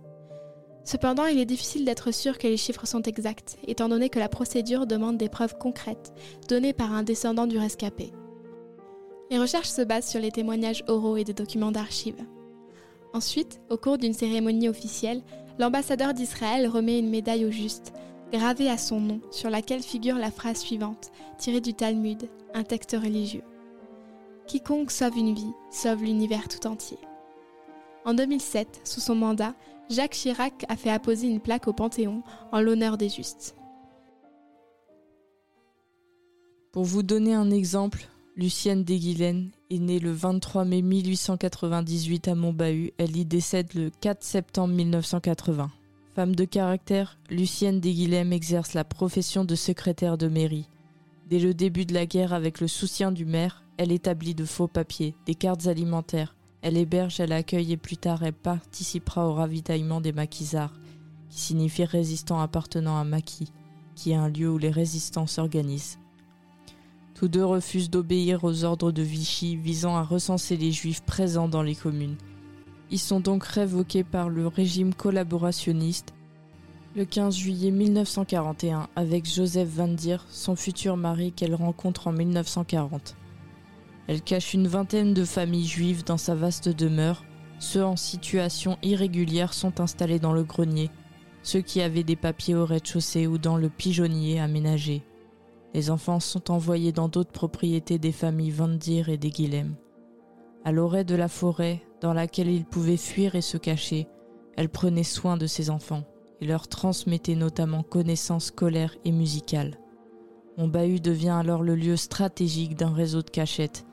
Cependant, 0.83 1.27
il 1.27 1.39
est 1.39 1.47
difficile 1.47 1.85
d'être 1.85 2.13
sûr 2.13 2.37
que 2.37 2.49
les 2.49 2.57
chiffres 2.57 2.89
sont 2.89 3.03
exacts, 3.03 3.59
étant 3.65 3.89
donné 3.89 4.09
que 4.09 4.19
la 4.19 4.29
procédure 4.29 4.89
demande 4.89 5.19
des 5.19 5.29
preuves 5.29 5.57
concrètes, 5.57 6.13
données 6.49 6.73
par 6.73 6.93
un 6.93 7.05
descendant 7.05 7.47
du 7.47 7.59
rescapé. 7.59 8.11
Les 9.31 9.39
recherches 9.39 9.71
se 9.71 9.83
basent 9.83 10.11
sur 10.11 10.21
les 10.21 10.33
témoignages 10.33 10.83
oraux 10.89 11.17
et 11.17 11.23
des 11.23 11.33
documents 11.33 11.71
d'archives. 11.71 12.25
Ensuite, 13.15 13.61
au 13.71 13.77
cours 13.77 13.97
d'une 13.97 14.13
cérémonie 14.13 14.69
officielle, 14.69 15.23
l'ambassadeur 15.61 16.15
d'Israël 16.15 16.67
remet 16.67 16.99
une 16.99 17.11
médaille 17.11 17.45
au 17.45 17.51
juste, 17.53 17.93
gravée 18.33 18.69
à 18.69 18.77
son 18.77 19.01
nom, 19.01 19.21
sur 19.31 19.51
laquelle 19.51 19.83
figure 19.83 20.17
la 20.17 20.33
phrase 20.33 20.59
suivante, 20.59 21.13
tirée 21.39 21.61
du 21.61 21.75
Talmud, 21.75 22.29
un 22.55 22.65
texte 22.65 22.97
religieux. 23.01 23.45
Quiconque 24.49 24.91
sauve 24.91 25.17
une 25.17 25.33
vie, 25.33 25.53
sauve 25.71 26.03
l'univers 26.03 26.49
tout 26.49 26.67
entier. 26.67 26.99
En 28.05 28.15
2007, 28.15 28.81
sous 28.83 29.01
son 29.01 29.15
mandat, 29.15 29.55
Jacques 29.89 30.15
Chirac 30.15 30.65
a 30.69 30.77
fait 30.77 30.91
apposer 30.91 31.29
une 31.29 31.41
plaque 31.41 31.69
au 31.69 31.73
Panthéon 31.73 32.25
en 32.51 32.61
l'honneur 32.61 32.99
des 32.99 33.09
justes. 33.09 33.55
Pour 36.73 36.83
vous 36.83 37.05
donner 37.05 37.33
un 37.33 37.53
exemple, 37.53 38.09
Lucienne 38.35 38.83
Desguilaine 38.83 39.53
née 39.79 39.99
le 39.99 40.13
23 40.13 40.65
mai 40.65 40.83
1898 40.83 42.29
à 42.29 42.35
Montbahut. 42.35 42.93
Elle 42.99 43.17
y 43.17 43.25
décède 43.25 43.75
le 43.75 43.91
4 44.01 44.23
septembre 44.23 44.75
1980. 44.75 45.71
Femme 46.15 46.37
de 46.37 46.45
caractère, 46.45 47.19
Lucienne 47.31 47.81
Desguilhem 47.81 48.33
exerce 48.33 48.75
la 48.75 48.85
profession 48.85 49.45
de 49.45 49.55
secrétaire 49.55 50.17
de 50.17 50.29
mairie. 50.29 50.69
Dès 51.29 51.39
le 51.39 51.55
début 51.55 51.87
de 51.87 51.95
la 51.95 52.07
guerre, 52.07 52.33
avec 52.33 52.61
le 52.61 52.69
soutien 52.69 53.11
du 53.11 53.25
maire, 53.25 53.65
elle 53.77 53.91
établit 53.91 54.35
de 54.35 54.45
faux 54.45 54.69
papiers, 54.69 55.15
des 55.27 55.35
cartes 55.35 55.67
alimentaires. 55.67 56.37
Elle 56.63 56.77
héberge, 56.77 57.19
elle 57.19 57.33
accueille 57.33 57.73
et 57.73 57.77
plus 57.77 57.97
tard 57.97 58.23
elle 58.23 58.33
participera 58.33 59.29
au 59.29 59.35
ravitaillement 59.35 60.01
des 60.01 60.13
maquisards, 60.13 60.75
qui 61.31 61.41
signifie 61.41 61.85
résistants 61.85 62.41
appartenant 62.41 62.99
à 62.99 63.05
maquis, 63.05 63.53
qui 63.95 64.13
est 64.13 64.17
un 64.17 64.29
lieu 64.29 64.51
où 64.51 64.59
les 64.59 64.71
résistants 64.71 65.27
s'organisent. 65.27 65.99
Tous 67.15 67.29
deux 67.29 67.45
refusent 67.45 67.91
d'obéir 67.91 68.45
aux 68.45 68.65
ordres 68.65 68.93
de 68.93 69.03
Vichy 69.03 69.57
visant 69.57 69.97
à 69.97 70.03
recenser 70.03 70.57
les 70.57 70.73
juifs 70.73 71.03
présents 71.03 71.49
dans 71.49 71.63
les 71.63 71.77
communes. 71.77 72.17
Ils 72.91 72.99
sont 72.99 73.21
donc 73.21 73.45
révoqués 73.45 74.05
par 74.05 74.29
le 74.29 74.47
régime 74.47 74.95
collaborationniste 74.95 76.15
le 76.97 77.05
15 77.05 77.37
juillet 77.37 77.73
1941 77.73 78.89
avec 78.95 79.29
Joseph 79.29 79.69
Van 79.69 79.89
Dier, 79.89 80.19
son 80.29 80.55
futur 80.55 80.97
mari 80.97 81.33
qu'elle 81.33 81.57
rencontre 81.57 82.07
en 82.07 82.13
1940. 82.13 83.17
Elle 84.07 84.23
cache 84.23 84.55
une 84.55 84.69
vingtaine 84.69 85.13
de 85.13 85.25
familles 85.25 85.67
juives 85.67 86.05
dans 86.05 86.19
sa 86.19 86.37
vaste 86.37 86.69
demeure. 86.69 87.25
Ceux 87.59 87.85
en 87.85 87.97
situation 87.97 88.79
irrégulière 88.83 89.55
sont 89.55 89.81
installés 89.81 90.21
dans 90.21 90.33
le 90.33 90.45
grenier, 90.45 90.89
ceux 91.43 91.63
qui 91.63 91.81
avaient 91.81 92.05
des 92.05 92.17
papiers 92.17 92.55
au 92.55 92.65
rez-de-chaussée 92.65 93.27
ou 93.27 93.39
dans 93.39 93.57
le 93.57 93.71
pigeonnier 93.71 94.39
aménagé. 94.39 95.03
Les 95.75 95.91
enfants 95.91 96.21
sont 96.21 96.53
envoyés 96.53 96.93
dans 96.93 97.09
d'autres 97.09 97.33
propriétés 97.33 97.99
des 97.99 98.13
familles 98.13 98.53
Vandir 98.53 99.09
et 99.09 99.17
des 99.17 99.31
Guilhem. 99.31 99.75
À 100.65 100.71
l'orée 100.71 101.03
de 101.03 101.17
la 101.17 101.27
forêt, 101.27 101.83
dans 102.01 102.13
laquelle 102.13 102.49
ils 102.49 102.65
pouvaient 102.65 102.97
fuir 102.97 103.35
et 103.35 103.41
se 103.41 103.57
cacher, 103.57 104.07
elle 104.57 104.69
prenait 104.69 105.03
soin 105.03 105.37
de 105.37 105.49
ses 105.49 105.71
enfants 105.71 106.05
et 106.41 106.47
leur 106.47 106.69
transmettait 106.69 107.35
notamment 107.35 107.83
connaissances 107.83 108.47
scolaires 108.47 108.95
et 109.05 109.11
musicales. 109.11 109.77
Mon 110.57 110.69
bahut 110.69 111.01
devient 111.01 111.31
alors 111.31 111.65
le 111.65 111.75
lieu 111.75 111.97
stratégique 111.97 112.77
d'un 112.77 112.95
réseau 112.95 113.23
de 113.23 113.31
cachettes. 113.31 113.85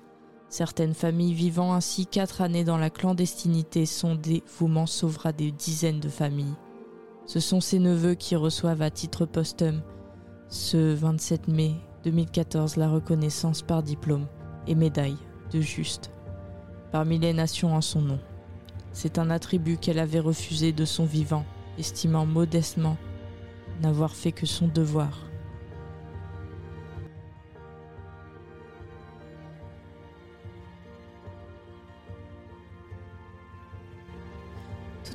Certaines 0.50 0.93
familles 0.93 1.33
vivant 1.33 1.73
ainsi 1.73 2.05
quatre 2.05 2.41
années 2.41 2.63
dans 2.63 2.77
la 2.77 2.91
clandestinité, 2.91 3.88
son 3.88 4.13
dévouement 4.13 4.85
sauvera 4.85 5.31
des 5.31 5.51
dizaines 5.51 6.00
de 6.00 6.09
familles. 6.09 6.55
Ce 7.25 7.39
sont 7.39 7.61
ses 7.61 7.79
neveux 7.79 8.13
qui 8.13 8.35
reçoivent 8.35 8.83
à 8.83 8.91
titre 8.91 9.25
posthume 9.25 9.81
ce 10.51 10.93
27 10.93 11.48
mai 11.48 11.75
2014 12.03 12.75
la 12.75 12.89
reconnaissance 12.89 13.62
par 13.62 13.81
diplôme 13.81 14.27
et 14.67 14.75
médaille 14.75 15.17
de 15.53 15.62
juste 15.62 16.12
parmi 16.91 17.17
les 17.20 17.31
nations 17.31 17.74
en 17.74 17.79
son 17.79 18.01
nom. 18.01 18.20
C'est 18.91 19.17
un 19.17 19.29
attribut 19.29 19.77
qu'elle 19.77 19.98
avait 19.98 20.20
refusé 20.20 20.74
de 20.74 20.84
son 20.84 21.05
vivant, 21.05 21.46
estimant 21.79 22.25
modestement 22.25 22.98
n'avoir 23.81 24.12
fait 24.12 24.34
que 24.34 24.46
son 24.46 24.67
devoir. 24.67 25.30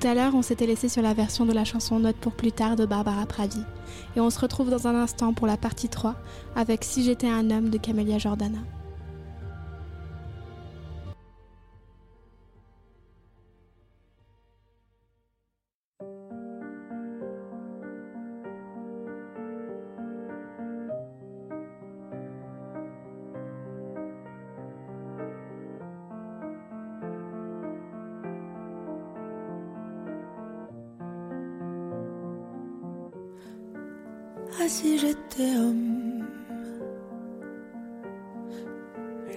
À 0.06 0.14
l'heure, 0.14 0.34
on 0.34 0.42
s'était 0.42 0.66
laissé 0.66 0.88
sur 0.88 1.02
la 1.02 1.14
version 1.14 1.44
de 1.46 1.52
la 1.52 1.64
chanson 1.64 1.98
Note 1.98 2.16
pour 2.16 2.32
plus 2.32 2.52
tard 2.52 2.76
de 2.76 2.86
Barbara 2.86 3.26
Pravi. 3.26 3.60
Et 4.14 4.20
on 4.20 4.30
se 4.30 4.38
retrouve 4.38 4.70
dans 4.70 4.86
un 4.86 4.94
instant 4.94 5.32
pour 5.32 5.46
la 5.46 5.56
partie 5.56 5.88
3 5.88 6.14
avec 6.54 6.84
Si 6.84 7.02
j'étais 7.02 7.28
un 7.28 7.50
homme 7.50 7.70
de 7.70 7.78
Camélia 7.78 8.18
Jordana. 8.18 8.58
Si 34.68 34.98
j'étais 34.98 35.56
homme, 35.56 36.26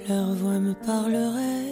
leur 0.08 0.34
voix 0.34 0.58
me 0.60 0.74
parlerait 0.74 1.72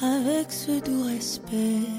avec 0.00 0.52
ce 0.52 0.80
doux 0.80 1.02
respect 1.02 1.89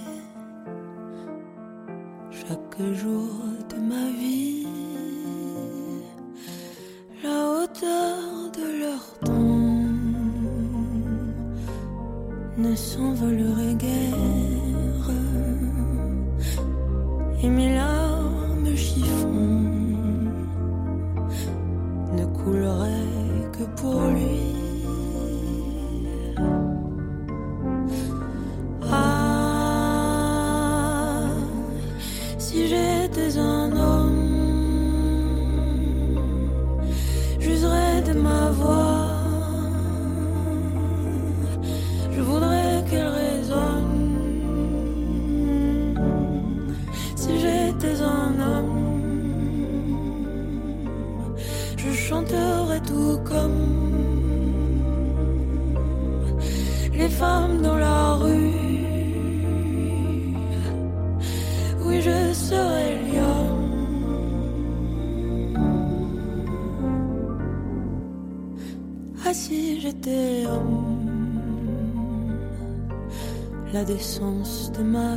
la 74.02 74.08
décence 74.08 74.72
de 74.72 74.84
ma 74.84 75.11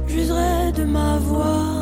j'userais 0.06 0.72
de 0.72 0.84
ma 0.84 1.18
voix. 1.18 1.81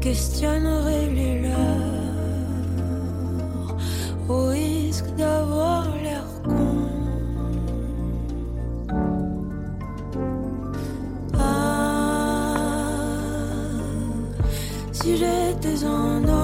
Questionnerai 0.00 1.10
les 1.10 1.42
leurs 1.42 1.50
au 4.28 4.46
risque 4.48 5.14
d'avoir 5.16 5.88
l'air 6.02 6.24
con. 6.42 6.88
Ah, 11.38 12.56
si 14.92 15.16
j'étais 15.18 15.84
un 15.84 16.24
homme, 16.24 16.39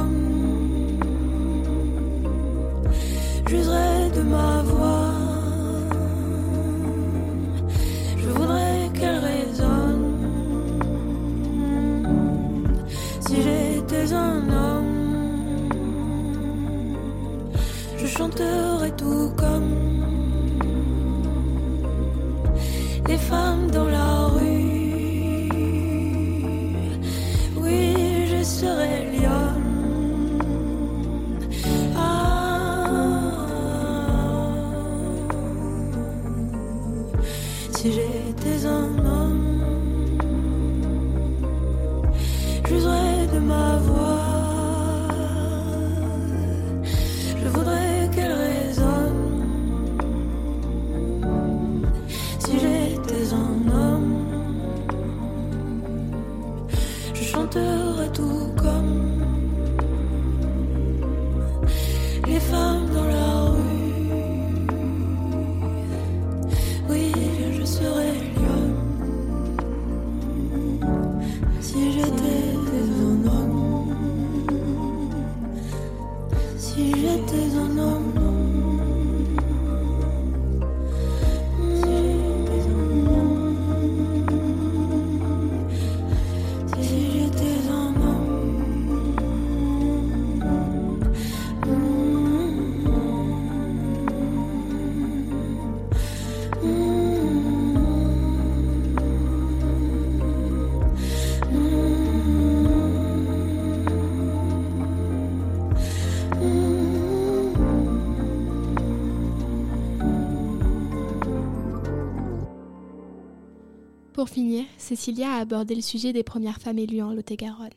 Pour 114.16 114.30
finir, 114.30 114.64
Cécilia 114.78 115.34
a 115.34 115.40
abordé 115.40 115.74
le 115.74 115.82
sujet 115.82 116.14
des 116.14 116.22
premières 116.22 116.58
femmes 116.58 116.78
élues 116.78 117.02
en 117.02 117.12
Lot-et-Garonne. 117.12 117.68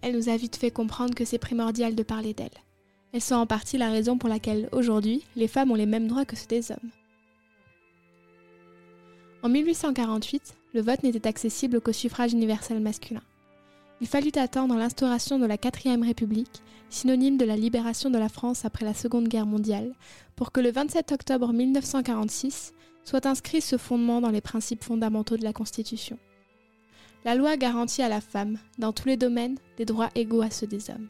Elle 0.00 0.16
nous 0.16 0.30
a 0.30 0.36
vite 0.38 0.56
fait 0.56 0.70
comprendre 0.70 1.14
que 1.14 1.26
c'est 1.26 1.36
primordial 1.36 1.94
de 1.94 2.02
parler 2.02 2.32
d'elles. 2.32 2.48
Elles 3.12 3.20
sont 3.20 3.34
en 3.34 3.46
partie 3.46 3.76
la 3.76 3.90
raison 3.90 4.16
pour 4.16 4.30
laquelle, 4.30 4.70
aujourd'hui, 4.72 5.24
les 5.36 5.46
femmes 5.46 5.70
ont 5.70 5.74
les 5.74 5.84
mêmes 5.84 6.08
droits 6.08 6.24
que 6.24 6.36
ceux 6.36 6.46
des 6.46 6.72
hommes. 6.72 6.90
En 9.42 9.50
1848, 9.50 10.54
le 10.72 10.80
vote 10.80 11.02
n'était 11.02 11.28
accessible 11.28 11.82
qu'au 11.82 11.92
suffrage 11.92 12.32
universel 12.32 12.80
masculin. 12.80 13.22
Il 14.00 14.06
fallut 14.06 14.32
attendre 14.36 14.74
l'instauration 14.74 15.38
de 15.38 15.44
la 15.44 15.58
quatrième 15.58 16.02
République, 16.02 16.62
synonyme 16.88 17.36
de 17.36 17.44
la 17.44 17.56
libération 17.56 18.08
de 18.08 18.16
la 18.16 18.30
France 18.30 18.64
après 18.64 18.86
la 18.86 18.94
Seconde 18.94 19.28
Guerre 19.28 19.44
mondiale, 19.44 19.92
pour 20.34 20.50
que 20.50 20.62
le 20.62 20.70
27 20.70 21.12
octobre 21.12 21.52
1946 21.52 22.72
soit 23.08 23.24
inscrit 23.24 23.62
ce 23.62 23.78
fondement 23.78 24.20
dans 24.20 24.28
les 24.28 24.42
principes 24.42 24.84
fondamentaux 24.84 25.38
de 25.38 25.42
la 25.44 25.54
Constitution. 25.54 26.18
La 27.24 27.34
loi 27.34 27.56
garantit 27.56 28.02
à 28.02 28.08
la 28.10 28.20
femme, 28.20 28.58
dans 28.76 28.92
tous 28.92 29.08
les 29.08 29.16
domaines, 29.16 29.56
des 29.78 29.86
droits 29.86 30.10
égaux 30.14 30.42
à 30.42 30.50
ceux 30.50 30.66
des 30.66 30.90
hommes. 30.90 31.08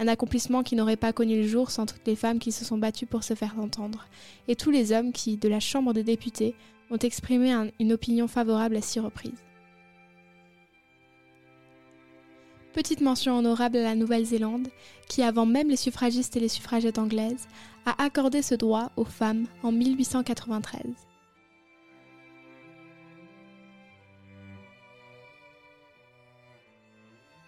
Un 0.00 0.08
accomplissement 0.08 0.64
qui 0.64 0.74
n'aurait 0.74 0.96
pas 0.96 1.12
connu 1.12 1.36
le 1.42 1.46
jour 1.46 1.70
sans 1.70 1.86
toutes 1.86 2.04
les 2.08 2.16
femmes 2.16 2.40
qui 2.40 2.50
se 2.50 2.64
sont 2.64 2.76
battues 2.76 3.06
pour 3.06 3.22
se 3.22 3.34
faire 3.34 3.54
entendre, 3.60 4.06
et 4.48 4.56
tous 4.56 4.72
les 4.72 4.90
hommes 4.90 5.12
qui, 5.12 5.36
de 5.36 5.48
la 5.48 5.60
Chambre 5.60 5.92
des 5.92 6.02
députés, 6.02 6.56
ont 6.90 6.98
exprimé 6.98 7.52
un- 7.52 7.68
une 7.78 7.92
opinion 7.92 8.26
favorable 8.26 8.74
à 8.76 8.82
six 8.82 8.98
reprises. 8.98 9.44
Petite 12.72 13.00
mention 13.00 13.38
honorable 13.38 13.76
à 13.76 13.82
la 13.82 13.94
Nouvelle-Zélande, 13.94 14.66
qui, 15.08 15.22
avant 15.22 15.46
même 15.46 15.68
les 15.68 15.76
suffragistes 15.76 16.36
et 16.36 16.40
les 16.40 16.48
suffragettes 16.48 16.98
anglaises, 16.98 17.46
a 17.86 18.02
accordé 18.02 18.42
ce 18.42 18.56
droit 18.56 18.90
aux 18.96 19.04
femmes 19.04 19.46
en 19.62 19.70
1893. 19.70 20.82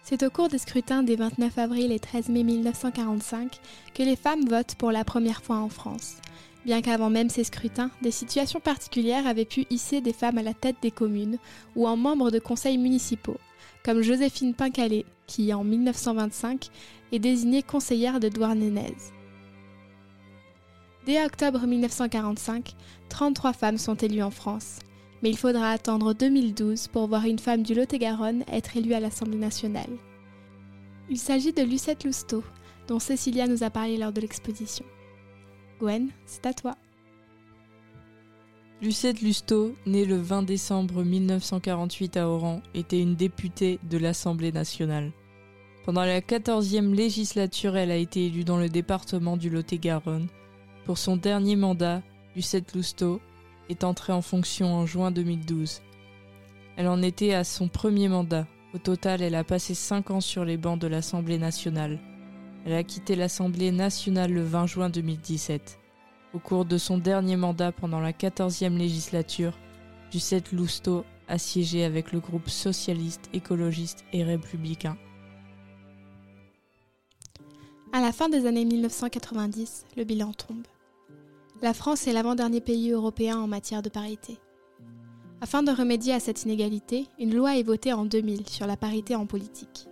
C'est 0.07 0.21
au 0.21 0.29
cours 0.29 0.49
des 0.49 0.59
scrutins 0.59 1.01
des 1.01 1.15
29 1.15 1.57
avril 1.57 1.91
et 1.91 1.97
13 1.97 2.29
mai 2.29 2.43
1945 2.43 3.59
que 3.95 4.03
les 4.03 4.15
femmes 4.15 4.45
votent 4.45 4.75
pour 4.75 4.91
la 4.91 5.03
première 5.03 5.41
fois 5.41 5.55
en 5.55 5.67
France. 5.67 6.17
Bien 6.63 6.83
qu'avant 6.83 7.09
même 7.09 7.31
ces 7.31 7.43
scrutins, 7.43 7.89
des 8.03 8.11
situations 8.11 8.59
particulières 8.59 9.25
avaient 9.25 9.45
pu 9.45 9.65
hisser 9.71 10.01
des 10.01 10.13
femmes 10.13 10.37
à 10.37 10.43
la 10.43 10.53
tête 10.53 10.75
des 10.83 10.91
communes 10.91 11.39
ou 11.75 11.87
en 11.87 11.97
membres 11.97 12.29
de 12.29 12.37
conseils 12.37 12.77
municipaux, 12.77 13.39
comme 13.83 14.03
Joséphine 14.03 14.53
Pincalé, 14.53 15.07
qui 15.25 15.51
en 15.55 15.63
1925 15.63 16.69
est 17.11 17.17
désignée 17.17 17.63
conseillère 17.63 18.19
de 18.19 18.29
Douarnenez. 18.29 18.93
Dès 21.07 21.25
octobre 21.25 21.65
1945, 21.65 22.75
33 23.09 23.53
femmes 23.53 23.79
sont 23.79 23.95
élues 23.95 24.21
en 24.21 24.29
France, 24.29 24.77
mais 25.21 25.29
il 25.29 25.37
faudra 25.37 25.71
attendre 25.71 26.13
2012 26.13 26.87
pour 26.89 27.07
voir 27.07 27.25
une 27.25 27.39
femme 27.39 27.63
du 27.63 27.73
Lot-et-Garonne 27.73 28.43
être 28.51 28.77
élue 28.77 28.93
à 28.93 28.99
l'Assemblée 28.99 29.37
nationale. 29.37 29.89
Il 31.09 31.17
s'agit 31.17 31.53
de 31.53 31.63
Lucette 31.63 32.03
Lousteau, 32.03 32.43
dont 32.87 32.99
Cécilia 32.99 33.47
nous 33.47 33.63
a 33.63 33.69
parlé 33.69 33.97
lors 33.97 34.11
de 34.11 34.21
l'exposition. 34.21 34.85
Gwen, 35.79 36.09
c'est 36.25 36.45
à 36.45 36.53
toi. 36.53 36.75
Lucette 38.81 39.21
Lusteau, 39.21 39.75
née 39.85 40.05
le 40.05 40.17
20 40.17 40.43
décembre 40.43 41.03
1948 41.03 42.17
à 42.17 42.27
Oran, 42.27 42.61
était 42.73 43.01
une 43.01 43.15
députée 43.15 43.79
de 43.89 43.97
l'Assemblée 43.97 44.51
nationale. 44.51 45.11
Pendant 45.85 46.03
la 46.03 46.19
14e 46.19 46.93
législature, 46.93 47.77
elle 47.77 47.91
a 47.91 47.95
été 47.95 48.25
élue 48.25 48.43
dans 48.43 48.57
le 48.57 48.69
département 48.69 49.37
du 49.37 49.49
Lot-et-Garonne. 49.49 50.27
Pour 50.83 50.97
son 50.97 51.15
dernier 51.15 51.55
mandat, 51.55 52.01
Lucette 52.35 52.75
Lousteau 52.75 53.21
est 53.69 53.83
entrée 53.83 54.13
en 54.13 54.21
fonction 54.21 54.73
en 54.73 54.85
juin 54.85 55.11
2012. 55.11 55.81
Elle 56.77 56.87
en 56.87 57.01
était 57.01 57.33
à 57.33 57.43
son 57.43 57.67
premier 57.67 58.07
mandat. 58.07 58.47
Au 58.73 58.77
total, 58.77 59.21
elle 59.21 59.35
a 59.35 59.43
passé 59.43 59.73
5 59.73 60.11
ans 60.11 60.21
sur 60.21 60.43
les 60.43 60.57
bancs 60.57 60.79
de 60.79 60.87
l'Assemblée 60.87 61.37
nationale. 61.37 61.99
Elle 62.65 62.73
a 62.73 62.83
quitté 62.83 63.15
l'Assemblée 63.15 63.71
nationale 63.71 64.31
le 64.31 64.43
20 64.43 64.65
juin 64.65 64.89
2017. 64.89 65.79
Au 66.33 66.39
cours 66.39 66.65
de 66.65 66.77
son 66.77 66.97
dernier 66.97 67.37
mandat 67.37 67.71
pendant 67.71 68.01
la 68.01 68.11
14e 68.11 68.77
législature, 68.77 69.57
Ducette 70.11 70.51
Lousteau 70.51 71.05
a 71.27 71.37
siégé 71.37 71.85
avec 71.85 72.11
le 72.11 72.19
groupe 72.19 72.49
socialiste, 72.49 73.29
écologiste 73.33 74.03
et 74.11 74.23
républicain. 74.23 74.97
À 77.93 78.01
la 78.01 78.11
fin 78.11 78.27
des 78.27 78.45
années 78.45 78.65
1990, 78.65 79.85
le 79.95 80.03
bilan 80.03 80.33
tombe. 80.33 80.65
La 81.61 81.73
France 81.73 82.05
est 82.05 82.13
l'avant-dernier 82.13 82.59
pays 82.59 82.91
européen 82.91 83.39
en 83.39 83.47
matière 83.47 83.81
de 83.81 83.89
parité. 83.89 84.37
Afin 85.39 85.63
de 85.63 85.71
remédier 85.71 86.13
à 86.13 86.19
cette 86.19 86.43
inégalité, 86.43 87.07
une 87.17 87.33
loi 87.33 87.57
est 87.57 87.63
votée 87.63 87.93
en 87.93 88.03
2000 88.03 88.47
sur 88.49 88.67
la 88.67 88.75
parité 88.75 89.15
en 89.15 89.25
politique. 89.25 89.87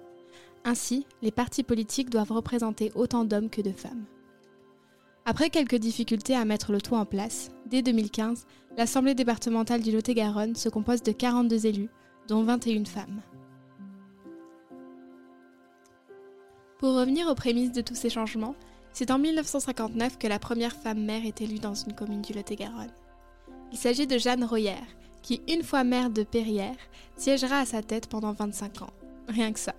Ainsi, 0.66 1.06
les 1.22 1.32
partis 1.32 1.64
politiques 1.64 2.10
doivent 2.10 2.34
représenter 2.34 2.92
autant 2.96 3.24
d'hommes 3.24 3.50
que 3.50 3.62
de 3.62 3.72
femmes. 3.72 4.06
Après 5.26 5.50
quelques 5.50 5.76
difficultés 5.76 6.36
à 6.36 6.44
mettre 6.44 6.74
le 6.74 6.82
tout 6.82 6.96
en 6.96 7.06
place, 7.06 7.50
dès 7.66 7.82
2015, 7.82 8.46
l'Assemblée 8.78 9.16
départementale 9.16 9.82
du 9.82 9.92
Lot-et-Garonne 9.92 10.56
se 10.56 10.68
compose 10.68 11.02
de 11.02 11.14
42 11.14 11.66
élus, 11.66 11.90
dont 12.28 12.44
21 12.44 12.84
femmes. 12.84 13.22
Pour 16.78 16.96
revenir 16.96 17.30
aux 17.30 17.36
prémices 17.36 17.72
de 17.72 17.82
tous 17.82 17.96
ces 17.96 18.10
changements, 18.10 18.56
c'est 18.94 19.12
en 19.12 19.18
1959 19.18 20.18
que 20.20 20.28
la 20.28 20.40
première 20.40 20.76
femme 20.76 21.04
maire 21.04 21.26
est 21.26 21.42
élue 21.42 21.60
dans 21.60 21.74
une 21.74 21.94
commune 21.94 22.22
du 22.22 22.34
Lot-et-Garonne. 22.34 22.92
Il 23.72 23.78
s'agit 23.78 24.06
de 24.06 24.20
Jeanne 24.20 24.44
Royer, 24.44 24.76
qui, 25.24 25.42
une 25.50 25.64
fois 25.64 25.84
maire 25.84 26.12
de 26.12 26.24
Perrières, 26.24 26.76
siégera 27.18 27.60
à 27.60 27.66
sa 27.66 27.82
tête 27.82 28.08
pendant 28.08 28.34
25 28.34 28.84
ans. 28.84 28.94
Rien 29.28 29.52
que 29.52 29.60
ça. 29.60 29.74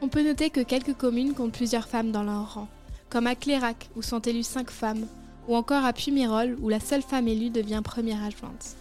On 0.00 0.08
peut 0.08 0.22
noter 0.22 0.50
que 0.50 0.60
quelques 0.60 0.94
communes 0.94 1.34
comptent 1.34 1.52
plusieurs 1.52 1.88
femmes 1.88 2.12
dans 2.12 2.22
leur 2.22 2.54
rang, 2.54 2.68
comme 3.08 3.26
à 3.26 3.34
Clérac, 3.34 3.90
où 3.96 4.02
sont 4.02 4.20
élues 4.20 4.44
5 4.44 4.70
femmes, 4.70 5.06
ou 5.48 5.56
encore 5.56 5.84
à 5.84 5.92
Pumirol, 5.92 6.56
où 6.60 6.68
la 6.68 6.78
seule 6.78 7.02
femme 7.02 7.26
élue 7.26 7.50
devient 7.50 7.82
première 7.82 8.22
adjointe. 8.22 8.76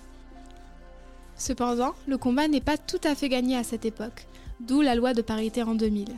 Cependant, 1.35 1.95
le 2.07 2.17
combat 2.17 2.47
n'est 2.47 2.61
pas 2.61 2.77
tout 2.77 3.01
à 3.03 3.15
fait 3.15 3.29
gagné 3.29 3.57
à 3.57 3.63
cette 3.63 3.85
époque, 3.85 4.27
d'où 4.59 4.81
la 4.81 4.93
loi 4.93 5.13
de 5.13 5.21
parité 5.21 5.63
en 5.63 5.73
2000. 5.73 6.09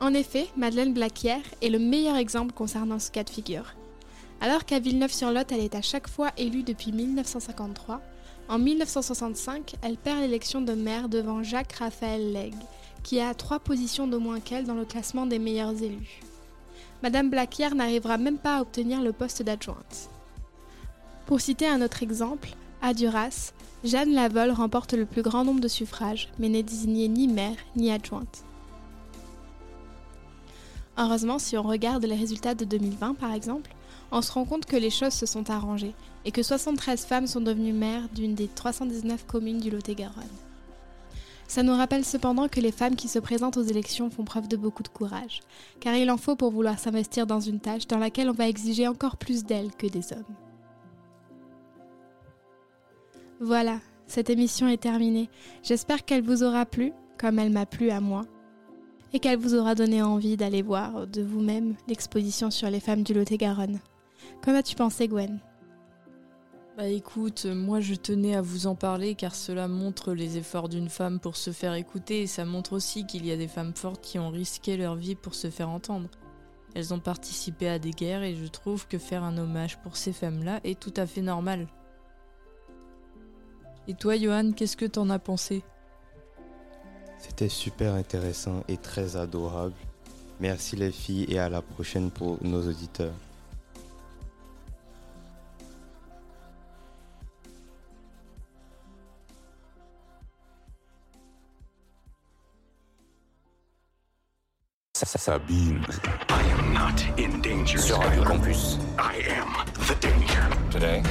En 0.00 0.12
effet, 0.12 0.48
Madeleine 0.56 0.92
Blaquière 0.92 1.42
est 1.62 1.70
le 1.70 1.78
meilleur 1.78 2.16
exemple 2.16 2.52
concernant 2.52 2.98
ce 2.98 3.10
cas 3.10 3.24
de 3.24 3.30
figure. 3.30 3.74
Alors 4.42 4.66
qu'à 4.66 4.78
Villeneuve-sur-Lot, 4.78 5.50
elle 5.50 5.60
est 5.60 5.74
à 5.74 5.80
chaque 5.80 6.08
fois 6.08 6.30
élue 6.36 6.62
depuis 6.62 6.92
1953, 6.92 8.02
en 8.48 8.58
1965, 8.58 9.74
elle 9.82 9.96
perd 9.96 10.20
l'élection 10.20 10.60
de 10.60 10.72
maire 10.72 11.08
devant 11.08 11.42
Jacques-Raphaël 11.42 12.32
Legge, 12.32 12.54
qui 13.02 13.20
a 13.20 13.34
trois 13.34 13.58
positions 13.58 14.06
de 14.06 14.16
moins 14.16 14.38
qu'elle 14.38 14.66
dans 14.66 14.74
le 14.74 14.84
classement 14.84 15.26
des 15.26 15.38
meilleurs 15.38 15.82
élus. 15.82 16.20
Madame 17.02 17.30
Blaquière 17.30 17.74
n'arrivera 17.74 18.18
même 18.18 18.38
pas 18.38 18.58
à 18.58 18.60
obtenir 18.60 19.02
le 19.02 19.12
poste 19.12 19.42
d'adjointe. 19.42 20.10
Pour 21.24 21.40
citer 21.40 21.66
un 21.66 21.82
autre 21.82 22.02
exemple, 22.02 22.50
à 22.82 22.94
Duras, 22.94 23.52
Jeanne 23.82 24.12
Lavol 24.12 24.50
remporte 24.50 24.92
le 24.92 25.06
plus 25.06 25.22
grand 25.22 25.44
nombre 25.44 25.60
de 25.60 25.68
suffrages, 25.68 26.28
mais 26.38 26.48
n'est 26.48 26.62
désignée 26.62 27.08
ni 27.08 27.26
maire 27.26 27.56
ni 27.74 27.90
adjointe. 27.90 28.44
Heureusement, 30.98 31.38
si 31.38 31.58
on 31.58 31.62
regarde 31.62 32.04
les 32.04 32.16
résultats 32.16 32.54
de 32.54 32.64
2020 32.64 33.14
par 33.14 33.32
exemple, 33.32 33.70
on 34.12 34.22
se 34.22 34.32
rend 34.32 34.44
compte 34.44 34.66
que 34.66 34.76
les 34.76 34.90
choses 34.90 35.12
se 35.12 35.26
sont 35.26 35.50
arrangées 35.50 35.94
et 36.24 36.32
que 36.32 36.42
73 36.42 37.04
femmes 37.04 37.26
sont 37.26 37.40
devenues 37.40 37.72
maires 37.72 38.08
d'une 38.14 38.34
des 38.34 38.48
319 38.48 39.26
communes 39.26 39.58
du 39.58 39.70
Lot-et-Garonne. 39.70 40.24
Ça 41.48 41.62
nous 41.62 41.76
rappelle 41.76 42.04
cependant 42.04 42.48
que 42.48 42.60
les 42.60 42.72
femmes 42.72 42.96
qui 42.96 43.08
se 43.08 43.18
présentent 43.18 43.56
aux 43.56 43.62
élections 43.62 44.10
font 44.10 44.24
preuve 44.24 44.48
de 44.48 44.56
beaucoup 44.56 44.82
de 44.82 44.88
courage, 44.88 45.40
car 45.80 45.94
il 45.94 46.10
en 46.10 46.16
faut 46.16 46.34
pour 46.34 46.50
vouloir 46.50 46.78
s'investir 46.78 47.26
dans 47.26 47.40
une 47.40 47.60
tâche 47.60 47.86
dans 47.86 47.98
laquelle 47.98 48.30
on 48.30 48.34
va 48.34 48.48
exiger 48.48 48.88
encore 48.88 49.16
plus 49.16 49.44
d'elles 49.44 49.72
que 49.72 49.86
des 49.86 50.12
hommes. 50.12 50.24
Voilà, 53.38 53.80
cette 54.06 54.30
émission 54.30 54.66
est 54.66 54.82
terminée. 54.82 55.28
J'espère 55.62 56.04
qu'elle 56.04 56.22
vous 56.22 56.42
aura 56.42 56.64
plu, 56.64 56.92
comme 57.18 57.38
elle 57.38 57.52
m'a 57.52 57.66
plu 57.66 57.90
à 57.90 58.00
moi 58.00 58.24
et 59.16 59.18
qu'elle 59.18 59.38
vous 59.38 59.54
aura 59.54 59.74
donné 59.74 60.02
envie 60.02 60.36
d'aller 60.36 60.60
voir 60.60 61.06
de 61.06 61.22
vous-même 61.22 61.74
l'exposition 61.88 62.50
sur 62.50 62.68
les 62.68 62.80
femmes 62.80 63.02
du 63.02 63.14
Lot-et-Garonne. 63.14 63.80
Qu'en 64.44 64.54
as-tu 64.54 64.76
pensé, 64.76 65.08
Gwen? 65.08 65.40
Bah 66.76 66.86
écoute, 66.88 67.46
moi 67.46 67.80
je 67.80 67.94
tenais 67.94 68.36
à 68.36 68.42
vous 68.42 68.66
en 68.66 68.74
parler 68.74 69.14
car 69.14 69.34
cela 69.34 69.68
montre 69.68 70.12
les 70.12 70.36
efforts 70.36 70.68
d'une 70.68 70.90
femme 70.90 71.18
pour 71.18 71.36
se 71.36 71.50
faire 71.50 71.72
écouter 71.72 72.20
et 72.20 72.26
ça 72.26 72.44
montre 72.44 72.74
aussi 72.74 73.06
qu'il 73.06 73.24
y 73.24 73.32
a 73.32 73.38
des 73.38 73.48
femmes 73.48 73.74
fortes 73.74 74.02
qui 74.02 74.18
ont 74.18 74.28
risqué 74.28 74.76
leur 74.76 74.96
vie 74.96 75.14
pour 75.14 75.34
se 75.34 75.48
faire 75.48 75.70
entendre. 75.70 76.10
Elles 76.74 76.92
ont 76.92 77.00
participé 77.00 77.70
à 77.70 77.78
des 77.78 77.92
guerres 77.92 78.22
et 78.22 78.34
je 78.34 78.46
trouve 78.46 78.86
que 78.86 78.98
faire 78.98 79.24
un 79.24 79.38
hommage 79.38 79.78
pour 79.78 79.96
ces 79.96 80.12
femmes-là 80.12 80.60
est 80.62 80.78
tout 80.78 80.92
à 80.94 81.06
fait 81.06 81.22
normal. 81.22 81.68
Et 83.88 83.94
toi, 83.94 84.18
Johan, 84.18 84.52
qu'est-ce 84.52 84.76
que 84.76 84.84
t'en 84.84 85.08
as 85.08 85.18
pensé? 85.18 85.64
C'était 87.26 87.48
super 87.48 87.94
intéressant 87.94 88.62
et 88.68 88.76
très 88.76 89.16
adorable. 89.16 89.74
Merci 90.40 90.76
les 90.76 90.92
filles 90.92 91.26
et 91.28 91.38
à 91.38 91.48
la 91.48 91.60
prochaine 91.60 92.10
pour 92.10 92.38
nos 92.42 92.66
auditeurs. 92.68 93.14
Sabine. 104.94 105.84
I 106.28 106.42
am 106.52 106.72
not 106.72 107.02
in 107.18 107.40
danger. 107.42 107.78
Sur 107.78 107.98
Radio 107.98 108.22
Campus. 108.22 108.78
I 108.98 109.16
am 109.28 109.66
the 109.88 109.94
danger. 110.00 110.48
Today, 110.70 111.02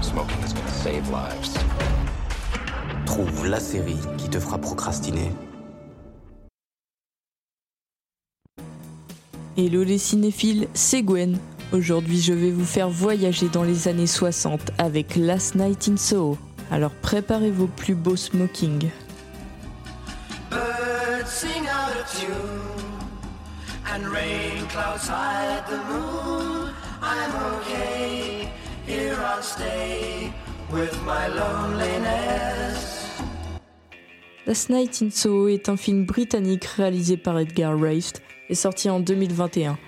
smoking 0.00 0.42
is 0.42 0.52
gonna 0.52 0.68
save 0.68 1.08
lives. 1.10 2.01
Trouve 3.12 3.46
la 3.46 3.60
série 3.60 3.98
qui 4.16 4.30
te 4.30 4.40
fera 4.40 4.56
procrastiner. 4.56 5.30
Hello 9.54 9.84
les 9.84 9.98
cinéphiles, 9.98 10.66
c'est 10.72 11.02
Gwen. 11.02 11.36
Aujourd'hui, 11.72 12.22
je 12.22 12.32
vais 12.32 12.50
vous 12.50 12.64
faire 12.64 12.88
voyager 12.88 13.50
dans 13.50 13.64
les 13.64 13.86
années 13.86 14.06
60 14.06 14.70
avec 14.78 15.14
Last 15.16 15.56
Night 15.56 15.90
in 15.92 15.98
Soho. 15.98 16.38
Alors 16.70 16.92
préparez 17.02 17.50
vos 17.50 17.66
plus 17.66 17.94
beaux 17.94 18.16
smoking. 18.16 18.88
Birds 20.50 21.28
sing 21.28 21.66
out 21.68 21.94
of 21.94 22.10
tune 22.18 22.32
and 23.92 24.08
rain 24.08 24.66
clouds 24.70 25.06
hide 25.06 25.66
the 25.68 25.76
moon. 25.92 26.70
I'm 27.02 27.60
okay, 27.60 28.48
here 28.86 29.18
I'll 29.22 29.42
stay 29.42 30.32
with 30.72 30.98
my 31.04 31.28
loneliness. 31.28 33.01
Last 34.44 34.70
Night 34.70 35.00
in 35.02 35.10
Soho 35.10 35.46
est 35.46 35.68
un 35.68 35.76
film 35.76 36.04
britannique 36.04 36.64
réalisé 36.64 37.16
par 37.16 37.38
Edgar 37.38 37.76
Wright 37.78 38.20
et 38.48 38.56
sorti 38.56 38.90
en 38.90 38.98
2021, 38.98 39.78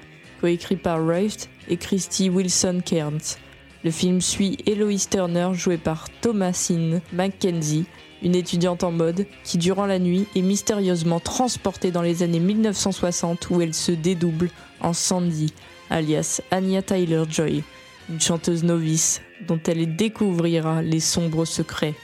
coécrit 0.40 0.76
par 0.76 1.04
Wright 1.04 1.50
et 1.68 1.76
Christy 1.76 2.30
Wilson 2.30 2.80
Cairns. 2.84 3.36
Le 3.82 3.90
film 3.90 4.20
suit 4.20 4.58
Eloise 4.64 5.08
Turner 5.08 5.48
jouée 5.54 5.76
par 5.76 6.06
Thomasine 6.20 7.00
Mackenzie, 7.12 7.84
une 8.22 8.36
étudiante 8.36 8.84
en 8.84 8.92
mode 8.92 9.26
qui 9.42 9.58
durant 9.58 9.86
la 9.86 9.98
nuit 9.98 10.28
est 10.36 10.42
mystérieusement 10.42 11.18
transportée 11.18 11.90
dans 11.90 12.02
les 12.02 12.22
années 12.22 12.38
1960 12.38 13.50
où 13.50 13.60
elle 13.60 13.74
se 13.74 13.90
dédouble 13.90 14.50
en 14.80 14.92
Sandy, 14.92 15.52
alias 15.90 16.40
Anya 16.52 16.80
Tyler-Joy, 16.80 17.64
une 18.08 18.20
chanteuse 18.20 18.62
novice 18.62 19.20
dont 19.48 19.60
elle 19.66 19.96
découvrira 19.96 20.80
les 20.80 21.00
sombres 21.00 21.44
secrets. 21.44 21.94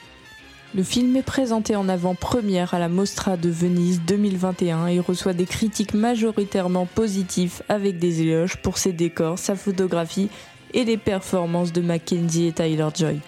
Le 0.72 0.84
film 0.84 1.16
est 1.16 1.22
présenté 1.22 1.74
en 1.74 1.88
avant-première 1.88 2.74
à 2.74 2.78
la 2.78 2.88
Mostra 2.88 3.36
de 3.36 3.50
Venise 3.50 4.02
2021 4.06 4.86
et 4.86 5.00
reçoit 5.00 5.32
des 5.32 5.44
critiques 5.44 5.94
majoritairement 5.94 6.86
positives 6.86 7.62
avec 7.68 7.98
des 7.98 8.22
éloges 8.22 8.56
pour 8.56 8.78
ses 8.78 8.92
décors, 8.92 9.40
sa 9.40 9.56
photographie 9.56 10.28
et 10.72 10.84
les 10.84 10.96
performances 10.96 11.72
de 11.72 11.80
Mackenzie 11.80 12.46
et 12.46 12.52
Tyler 12.52 12.86
Joy. 12.96 13.18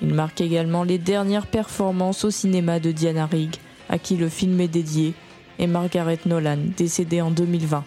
Il 0.00 0.12
marque 0.12 0.40
également 0.40 0.82
les 0.82 0.98
dernières 0.98 1.46
performances 1.46 2.24
au 2.24 2.32
cinéma 2.32 2.80
de 2.80 2.90
Diana 2.90 3.26
Rigg, 3.26 3.54
à 3.88 3.98
qui 3.98 4.16
le 4.16 4.28
film 4.28 4.60
est 4.60 4.66
dédié, 4.66 5.14
et 5.60 5.68
Margaret 5.68 6.18
Nolan, 6.26 6.58
décédée 6.76 7.20
en 7.20 7.30
2020. 7.30 7.84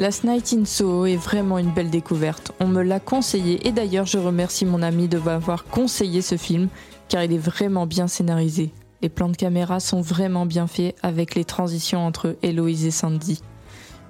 Last 0.00 0.22
Night 0.22 0.54
in 0.56 0.64
Soho 0.64 1.06
est 1.06 1.16
vraiment 1.16 1.58
une 1.58 1.72
belle 1.72 1.90
découverte. 1.90 2.52
On 2.60 2.68
me 2.68 2.84
l'a 2.84 3.00
conseillé 3.00 3.66
et 3.66 3.72
d'ailleurs 3.72 4.06
je 4.06 4.18
remercie 4.18 4.64
mon 4.64 4.80
ami 4.80 5.08
de 5.08 5.18
m'avoir 5.18 5.64
conseillé 5.64 6.22
ce 6.22 6.36
film 6.36 6.68
car 7.08 7.24
il 7.24 7.32
est 7.32 7.38
vraiment 7.38 7.84
bien 7.84 8.06
scénarisé. 8.06 8.70
Les 9.02 9.08
plans 9.08 9.28
de 9.28 9.36
caméra 9.36 9.80
sont 9.80 10.00
vraiment 10.00 10.46
bien 10.46 10.68
faits 10.68 10.94
avec 11.02 11.34
les 11.34 11.44
transitions 11.44 12.06
entre 12.06 12.36
Héloïse 12.42 12.84
et 12.84 12.92
Sandy. 12.92 13.42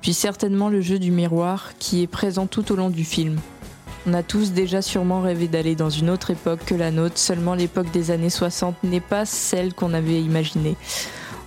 Puis 0.03 0.13
certainement 0.13 0.69
le 0.69 0.83
jeu 0.83 0.99
du 0.99 1.11
miroir 1.11 1.73
qui 1.79 2.03
est 2.03 2.07
présent 2.07 2.47
tout 2.47 2.71
au 2.71 2.77
long 2.77 2.91
du 2.91 3.05
film. 3.05 3.41
On 4.07 4.13
a 4.13 4.23
tous 4.23 4.53
déjà 4.53 4.83
sûrement 4.83 5.23
rêvé 5.23 5.49
d'aller 5.49 5.75
dans 5.75 5.91
une 5.91 6.11
autre 6.11 6.31
époque 6.31 6.67
que 6.67 6.75
la 6.75 6.91
nôtre, 6.91 7.17
seulement 7.17 7.55
l'époque 7.55 7.91
des 7.93 8.11
années 8.11 8.29
60 8.29 8.85
n'est 8.85 9.01
pas 9.01 9.25
celle 9.25 9.73
qu'on 9.73 9.95
avait 9.95 10.21
imaginée. 10.21 10.77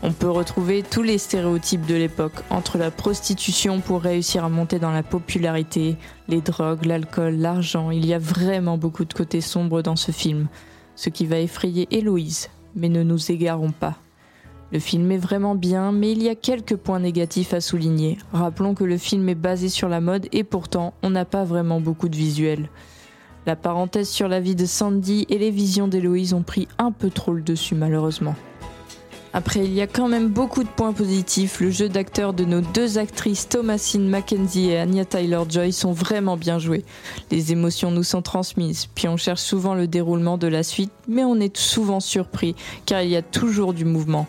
On 0.04 0.14
peut 0.14 0.30
retrouver 0.30 0.82
tous 0.82 1.04
les 1.04 1.20
stéréotypes 1.20 1.86
de 1.86 1.94
l'époque, 1.94 2.44
entre 2.50 2.80
la 2.80 2.90
prostitution 2.90 3.82
pour 3.82 4.02
réussir 4.02 4.44
à 4.44 4.50
monter 4.50 4.80
dans 4.80 4.90
la 4.90 5.04
popularité, 5.04 5.96
les 6.28 6.42
drogues, 6.42 6.86
l'alcool, 6.86 7.36
l'argent. 7.36 7.92
Il 7.92 8.08
y 8.08 8.16
a 8.16 8.18
vraiment 8.18 8.80
beaucoup 8.80 9.06
de 9.06 9.14
côtés 9.14 9.42
sombres 9.42 9.84
dans 9.84 9.96
ce 9.96 10.12
film, 10.12 10.48
ce 10.96 11.10
qui 11.10 11.28
va 11.28 11.38
effrayer 11.38 11.88
Héloïse. 11.92 12.50
Mais 12.76 12.90
ne 12.90 13.04
nous 13.04 13.32
égarons 13.32 13.72
pas. 13.72 13.96
Le 14.72 14.80
film 14.80 15.12
est 15.12 15.18
vraiment 15.18 15.54
bien, 15.54 15.92
mais 15.92 16.14
il 16.14 16.24
y 16.24 16.30
a 16.30 16.36
quelques 16.36 16.78
points 16.78 17.00
négatifs 17.00 17.54
à 17.54 17.62
souligner. 17.62 18.18
Rappelons 18.34 18.74
que 18.74 18.86
le 18.86 18.98
film 18.98 19.30
est 19.30 19.36
basé 19.36 19.70
sur 19.70 19.88
la 19.88 20.02
mode 20.02 20.28
et 20.32 20.44
pourtant 20.44 20.96
on 21.04 21.12
n'a 21.12 21.26
pas 21.26 21.44
vraiment 21.44 21.80
beaucoup 21.80 22.10
de 22.10 22.16
visuels. 22.16 22.70
La 23.46 23.56
parenthèse 23.56 24.10
sur 24.10 24.28
la 24.28 24.40
vie 24.40 24.56
de 24.56 24.66
Sandy 24.66 25.28
et 25.30 25.38
les 25.38 25.52
visions 25.52 25.88
d'Héloïse 25.88 26.34
ont 26.34 26.44
pris 26.44 26.68
un 26.80 26.92
peu 26.92 27.10
trop 27.10 27.34
le 27.34 27.42
dessus 27.42 27.76
malheureusement. 27.76 28.36
Après, 29.34 29.62
il 29.62 29.74
y 29.74 29.82
a 29.82 29.88
quand 29.88 30.10
même 30.10 30.28
beaucoup 30.28 30.64
de 30.64 30.70
points 30.70 30.92
positifs. 30.92 31.62
Le 31.62 31.72
jeu 31.72 31.88
d'acteur 31.88 32.34
de 32.34 32.44
nos 32.44 32.60
deux 32.60 32.98
actrices, 32.98 33.48
Thomasine 33.48 34.10
Mackenzie 34.10 34.72
et 34.72 34.80
Anya 34.80 35.06
Tyler-Joy, 35.06 35.72
sont 35.72 35.94
vraiment 35.94 36.36
bien 36.36 36.60
joués. 36.60 36.84
Les 37.32 37.54
émotions 37.54 37.92
nous 37.92 38.04
sont 38.04 38.22
transmises, 38.22 38.88
puis 38.94 39.08
on 39.08 39.16
cherche 39.16 39.42
souvent 39.42 39.74
le 39.74 39.88
déroulement 39.88 40.38
de 40.38 40.48
la 40.48 40.64
suite, 40.64 40.92
mais 41.08 41.24
on 41.24 41.40
est 41.40 41.56
souvent 41.56 42.02
surpris, 42.02 42.56
car 42.86 43.04
il 43.04 43.10
y 43.10 43.16
a 43.16 43.22
toujours 43.22 43.74
du 43.74 43.86
mouvement. 43.86 44.28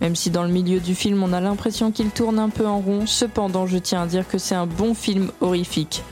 Même 0.00 0.14
si 0.14 0.30
dans 0.30 0.44
le 0.44 0.50
milieu 0.50 0.78
du 0.78 0.94
film 0.94 1.20
on 1.24 1.32
a 1.32 1.40
l'impression 1.40 1.90
qu'il 1.90 2.10
tourne 2.10 2.38
un 2.38 2.50
peu 2.50 2.66
en 2.66 2.78
rond, 2.78 3.06
cependant 3.06 3.66
je 3.66 3.78
tiens 3.78 4.02
à 4.02 4.06
dire 4.06 4.28
que 4.28 4.38
c'est 4.38 4.54
un 4.54 4.66
bon 4.66 4.94
film 4.94 5.32
horrifique. 5.40 6.04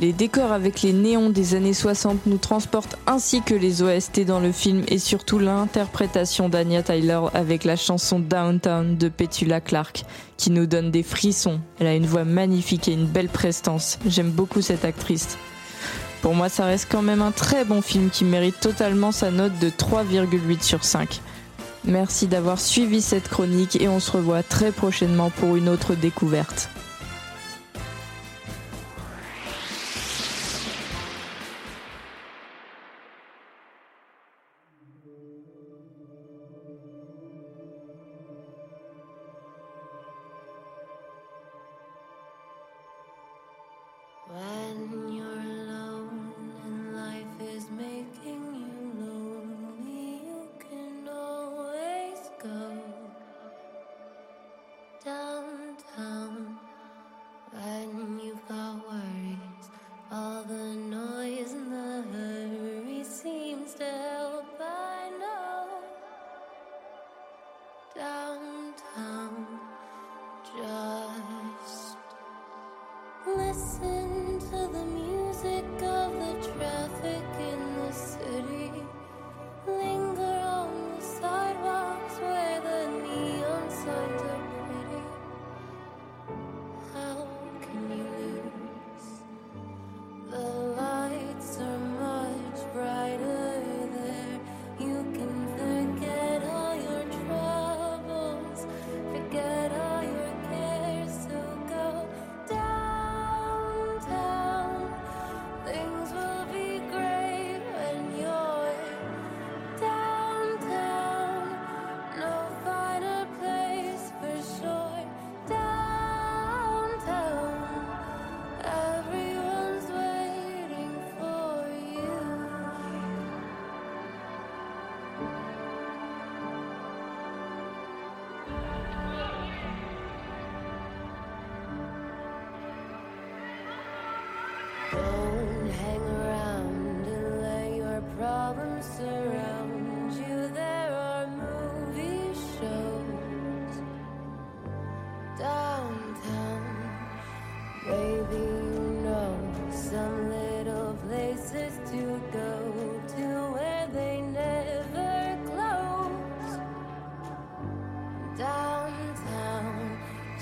Les 0.00 0.14
décors 0.14 0.50
avec 0.50 0.80
les 0.80 0.94
néons 0.94 1.28
des 1.28 1.54
années 1.54 1.74
60 1.74 2.24
nous 2.24 2.38
transportent 2.38 2.96
ainsi 3.06 3.42
que 3.42 3.54
les 3.54 3.82
OST 3.82 4.24
dans 4.24 4.40
le 4.40 4.50
film 4.50 4.82
et 4.88 4.98
surtout 4.98 5.38
l'interprétation 5.38 6.48
d'Anya 6.48 6.82
Tyler 6.82 7.20
avec 7.34 7.64
la 7.64 7.76
chanson 7.76 8.18
Downtown 8.18 8.96
de 8.96 9.10
Petula 9.10 9.60
Clark 9.60 10.04
qui 10.38 10.52
nous 10.52 10.64
donne 10.64 10.90
des 10.90 11.02
frissons. 11.02 11.60
Elle 11.78 11.86
a 11.86 11.94
une 11.94 12.06
voix 12.06 12.24
magnifique 12.24 12.88
et 12.88 12.94
une 12.94 13.04
belle 13.04 13.28
prestance. 13.28 13.98
J'aime 14.06 14.30
beaucoup 14.30 14.62
cette 14.62 14.86
actrice. 14.86 15.36
Pour 16.22 16.34
moi, 16.34 16.48
ça 16.48 16.64
reste 16.64 16.88
quand 16.90 17.02
même 17.02 17.20
un 17.20 17.32
très 17.32 17.66
bon 17.66 17.82
film 17.82 18.08
qui 18.08 18.24
mérite 18.24 18.58
totalement 18.58 19.12
sa 19.12 19.30
note 19.30 19.58
de 19.58 19.68
3,8 19.68 20.62
sur 20.62 20.82
5. 20.82 21.20
Merci 21.84 22.26
d'avoir 22.26 22.58
suivi 22.58 23.02
cette 23.02 23.28
chronique 23.28 23.78
et 23.78 23.88
on 23.88 24.00
se 24.00 24.12
revoit 24.12 24.42
très 24.42 24.72
prochainement 24.72 25.28
pour 25.28 25.56
une 25.56 25.68
autre 25.68 25.94
découverte. 25.94 26.70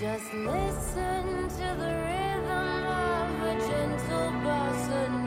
Just 0.01 0.33
listen 0.33 1.49
to 1.49 1.75
the 1.77 1.93
rhythm 2.07 2.87
of 2.87 3.43
a 3.43 3.55
gentle 3.67 4.31
bossa. 4.45 5.18